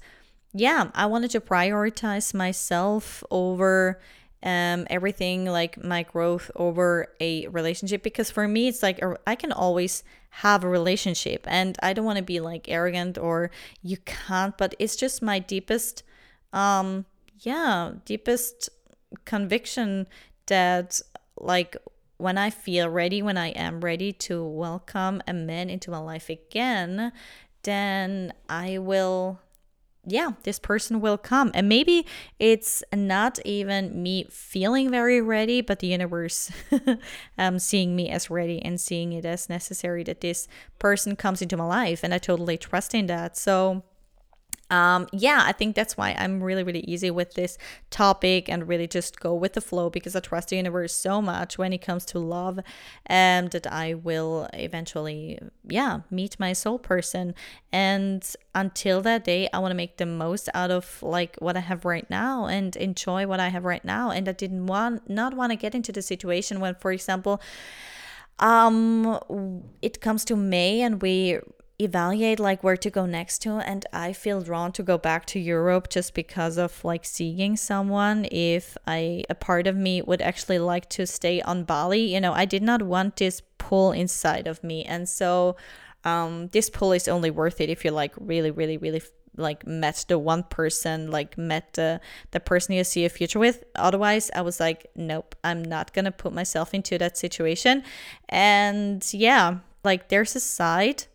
yeah, 0.54 0.92
I 0.94 1.08
wanted 1.08 1.32
to 1.32 1.42
prioritize 1.42 2.34
myself 2.34 3.24
over 3.32 4.00
um, 4.44 4.86
everything 4.90 5.46
like 5.46 5.82
my 5.84 6.04
growth 6.04 6.52
over 6.56 7.08
a 7.20 7.48
relationship 7.48 8.04
because 8.04 8.30
for 8.30 8.46
me 8.48 8.68
it's 8.68 8.84
like 8.84 9.02
I 9.26 9.36
can 9.36 9.54
always 9.54 10.04
have 10.38 10.64
a 10.64 10.70
relationship. 10.70 11.46
And 11.48 11.78
I 11.82 11.94
don't 11.94 12.06
want 12.06 12.18
to 12.18 12.24
be 12.24 12.40
like 12.40 12.68
arrogant 12.68 13.18
or 13.18 13.52
you 13.82 13.98
can't, 13.98 14.58
but 14.58 14.74
it's 14.80 14.96
just 14.96 15.22
my 15.22 15.40
deepest, 15.40 16.04
um, 16.52 17.06
yeah, 17.40 17.92
deepest 18.06 18.70
conviction 19.26 20.08
that 20.48 21.00
like 21.38 21.78
when 22.18 22.38
I 22.38 22.50
feel 22.50 22.90
ready, 22.90 23.22
when 23.22 23.38
I 23.38 23.50
am 23.50 23.82
ready 23.82 24.12
to 24.14 24.44
welcome 24.44 25.22
a 25.28 25.34
man 25.34 25.70
into 25.70 25.92
my 25.92 26.00
life 26.00 26.30
again, 26.30 27.12
then 27.62 28.34
I 28.50 28.80
will 28.80 29.40
yeah, 30.06 30.32
this 30.44 30.60
person 30.60 31.00
will 31.00 31.18
come. 31.18 31.52
And 31.54 31.70
maybe 31.70 32.06
it's 32.38 32.84
not 32.94 33.40
even 33.46 34.02
me 34.02 34.26
feeling 34.30 34.90
very 34.90 35.22
ready, 35.22 35.62
but 35.62 35.80
the 35.80 35.88
universe 35.88 36.52
um, 37.38 37.60
seeing 37.60 37.96
me 37.96 38.10
as 38.10 38.30
ready 38.30 38.62
and 38.62 38.80
seeing 38.80 39.14
it 39.14 39.24
as 39.24 39.50
necessary 39.50 40.04
that 40.04 40.22
this 40.22 40.48
person 40.78 41.16
comes 41.16 41.42
into 41.42 41.56
my 41.56 41.66
life. 41.66 42.04
And 42.04 42.14
I 42.14 42.18
totally 42.18 42.58
trust 42.58 42.94
in 42.94 43.08
that. 43.08 43.38
So, 43.38 43.84
um, 44.74 45.08
yeah, 45.12 45.44
I 45.46 45.52
think 45.52 45.76
that's 45.76 45.96
why 45.96 46.16
I'm 46.18 46.42
really, 46.42 46.64
really 46.64 46.80
easy 46.80 47.12
with 47.12 47.36
this 47.36 47.60
topic 47.92 48.50
and 48.50 48.68
really 48.68 48.88
just 48.88 49.20
go 49.20 49.36
with 49.36 49.54
the 49.54 49.62
flow 49.62 49.92
because 49.92 50.16
I 50.16 50.20
trust 50.20 50.50
the 50.50 50.56
universe 50.56 50.96
so 50.96 51.22
much 51.22 51.60
when 51.60 51.74
it 51.74 51.78
comes 51.78 52.06
to 52.06 52.18
love 52.18 52.60
and 53.06 53.52
that 53.52 53.68
I 53.72 53.94
will 53.94 54.50
eventually, 54.52 55.38
yeah, 55.70 56.00
meet 56.10 56.40
my 56.40 56.54
soul 56.54 56.80
person. 56.80 57.36
And 57.72 58.28
until 58.56 59.02
that 59.04 59.24
day, 59.24 59.48
I 59.54 59.60
want 59.60 59.70
to 59.74 59.76
make 59.76 59.98
the 59.98 60.08
most 60.08 60.50
out 60.56 60.72
of 60.72 61.04
like 61.04 61.36
what 61.38 61.56
I 61.56 61.60
have 61.60 61.86
right 61.86 62.10
now 62.10 62.48
and 62.48 62.76
enjoy 62.76 63.28
what 63.28 63.40
I 63.40 63.50
have 63.50 63.66
right 63.66 63.86
now. 63.86 64.10
And 64.10 64.28
I 64.28 64.32
didn't 64.32 64.66
want, 64.66 65.08
not 65.08 65.36
want 65.36 65.52
to 65.52 65.56
get 65.56 65.76
into 65.76 65.92
the 65.92 66.02
situation 66.02 66.60
when, 66.60 66.74
for 66.76 66.92
example, 66.92 67.40
um 68.40 69.20
it 69.84 70.02
comes 70.02 70.26
to 70.26 70.36
may 70.36 70.82
and 70.82 71.04
we 71.04 71.38
evaluate 71.80 72.40
like 72.40 72.64
where 72.64 72.78
to 72.78 72.90
go 72.90 73.06
next 73.06 73.40
to 73.40 73.50
and 73.58 73.86
i 73.92 74.14
feel 74.14 74.42
drawn 74.42 74.72
to 74.72 74.84
go 74.84 74.96
back 74.96 75.26
to 75.26 75.40
europe 75.40 75.90
just 75.90 76.14
because 76.14 76.58
of 76.58 76.84
like 76.86 77.04
seeing 77.04 77.58
someone. 77.58 78.28
If 78.32 78.78
i 78.86 79.24
a 79.30 79.36
part 79.36 79.66
of 79.66 79.76
me 79.76 80.02
would 80.02 80.22
actually 80.22 80.60
like 80.60 80.88
to 80.90 81.08
stay 81.08 81.42
on 81.42 81.64
bali 81.64 82.14
you 82.14 82.22
know 82.22 82.34
i 82.34 82.46
did 82.46 82.62
not 82.62 82.84
want 82.84 83.16
this 83.16 83.42
pull 83.58 83.92
inside 83.92 84.46
of 84.46 84.64
me. 84.64 84.84
And 84.84 85.08
so 85.08 85.56
um 86.04 86.50
this 86.52 86.70
pull 86.70 86.92
is 86.92 87.08
only 87.08 87.32
worth 87.32 87.62
it 87.62 87.70
if 87.70 87.84
you 87.86 87.92
like 87.92 88.14
really 88.20 88.52
really 88.52 88.78
really 88.78 89.02
like 89.36 89.66
met 89.66 90.06
the 90.10 90.20
one 90.20 90.44
person 90.44 91.10
like 91.10 91.38
met 91.38 91.74
the 91.74 92.00
the 92.32 92.40
person 92.40 92.76
you 92.76 92.84
see 92.84 93.06
a 93.06 93.10
future 93.10 93.40
with. 93.40 93.64
Otherwise 93.76 94.30
i 94.36 94.42
was 94.42 94.60
like 94.60 94.86
nope 94.96 95.36
i'm 95.44 95.64
not 95.64 95.94
gonna 95.94 96.12
put 96.12 96.34
myself 96.34 96.74
into 96.74 96.98
that 96.98 97.18
situation. 97.18 97.84
And 98.30 99.02
yeah 99.12 99.60
like 99.84 100.10
there's 100.10 100.36
a 100.36 100.40
side 100.40 101.06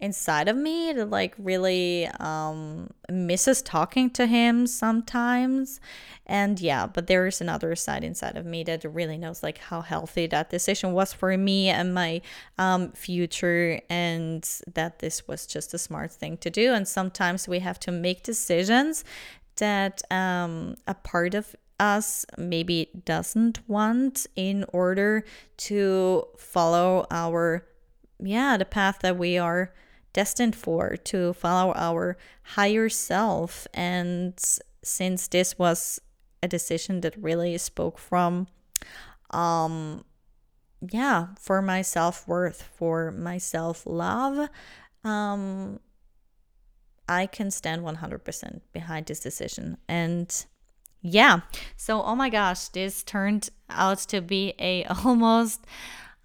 inside 0.00 0.48
of 0.48 0.56
me 0.56 0.92
that 0.92 1.10
like 1.10 1.34
really 1.38 2.06
um 2.20 2.88
misses 3.10 3.62
talking 3.62 4.08
to 4.10 4.26
him 4.26 4.66
sometimes. 4.66 5.80
And 6.26 6.60
yeah 6.60 6.86
but 6.86 7.06
there 7.08 7.26
is 7.26 7.40
another 7.40 7.74
side 7.74 8.04
inside 8.04 8.36
of 8.36 8.46
me 8.46 8.62
that 8.64 8.84
really 8.84 9.18
knows 9.18 9.42
like 9.42 9.58
how 9.58 9.80
healthy 9.80 10.26
that 10.28 10.50
decision 10.50 10.92
was 10.92 11.12
for 11.12 11.36
me 11.36 11.68
and 11.68 11.94
my 11.94 12.20
um 12.58 12.92
future 12.92 13.80
and 13.90 14.48
that 14.72 15.00
this 15.00 15.26
was 15.26 15.46
just 15.46 15.74
a 15.74 15.78
smart 15.78 16.12
thing 16.12 16.36
to 16.38 16.50
do. 16.50 16.72
And 16.72 16.86
sometimes 16.86 17.48
we 17.48 17.58
have 17.60 17.80
to 17.80 17.90
make 17.90 18.22
decisions 18.22 19.04
that 19.56 20.02
um 20.12 20.76
a 20.86 20.94
part 20.94 21.34
of 21.34 21.56
us 21.80 22.24
maybe 22.36 22.90
doesn't 23.04 23.68
want 23.68 24.26
in 24.36 24.64
order 24.72 25.24
to 25.56 26.24
follow 26.36 27.06
our 27.10 27.64
yeah 28.20 28.56
the 28.56 28.64
path 28.64 28.98
that 29.00 29.16
we 29.16 29.38
are 29.38 29.72
destined 30.12 30.56
for 30.56 30.96
to 30.96 31.32
follow 31.32 31.72
our 31.74 32.16
higher 32.42 32.88
self. 32.88 33.66
And 33.74 34.34
since 34.82 35.28
this 35.28 35.58
was 35.58 36.00
a 36.42 36.48
decision 36.48 37.00
that 37.02 37.16
really 37.16 37.58
spoke 37.58 37.98
from, 37.98 38.46
um, 39.30 40.04
yeah, 40.90 41.28
for 41.38 41.60
my 41.60 41.82
self 41.82 42.26
worth, 42.28 42.62
for 42.62 43.10
my 43.10 43.38
self 43.38 43.84
love, 43.86 44.48
um, 45.04 45.80
I 47.08 47.26
can 47.26 47.50
stand 47.50 47.82
100% 47.82 48.60
behind 48.72 49.06
this 49.06 49.20
decision. 49.20 49.78
And 49.88 50.44
yeah, 51.00 51.40
so 51.76 52.02
oh 52.02 52.14
my 52.14 52.28
gosh, 52.28 52.68
this 52.68 53.02
turned 53.02 53.50
out 53.70 53.98
to 53.98 54.20
be 54.20 54.54
a 54.58 54.84
almost 55.04 55.64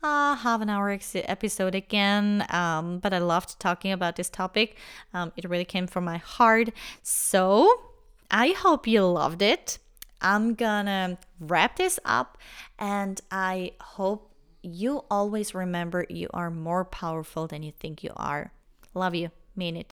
uh, 0.03 0.35
half 0.35 0.61
an 0.61 0.69
hour 0.69 0.89
ex- 0.89 1.15
episode 1.15 1.73
again. 1.73 2.45
Um, 2.49 2.99
but 2.99 3.13
I 3.13 3.19
loved 3.19 3.59
talking 3.59 3.91
about 3.91 4.15
this 4.15 4.29
topic. 4.29 4.77
Um, 5.13 5.31
it 5.37 5.49
really 5.49 5.65
came 5.65 5.87
from 5.87 6.03
my 6.03 6.17
heart. 6.17 6.69
So 7.01 7.81
I 8.29 8.49
hope 8.49 8.85
you 8.85 9.05
loved 9.05 9.41
it. 9.41 9.79
I'm 10.21 10.53
gonna 10.53 11.17
wrap 11.39 11.75
this 11.77 11.99
up 12.05 12.37
and 12.79 13.19
I 13.29 13.73
hope 13.81 14.31
you 14.61 15.03
always 15.11 15.53
remember 15.53 16.05
you 16.09 16.29
are 16.33 16.49
more 16.49 16.85
powerful 16.85 17.47
than 17.47 17.63
you 17.63 17.71
think 17.71 18.03
you 18.03 18.11
are. 18.15 18.53
Love 18.93 19.15
you. 19.15 19.31
Mean 19.55 19.75
it. 19.77 19.91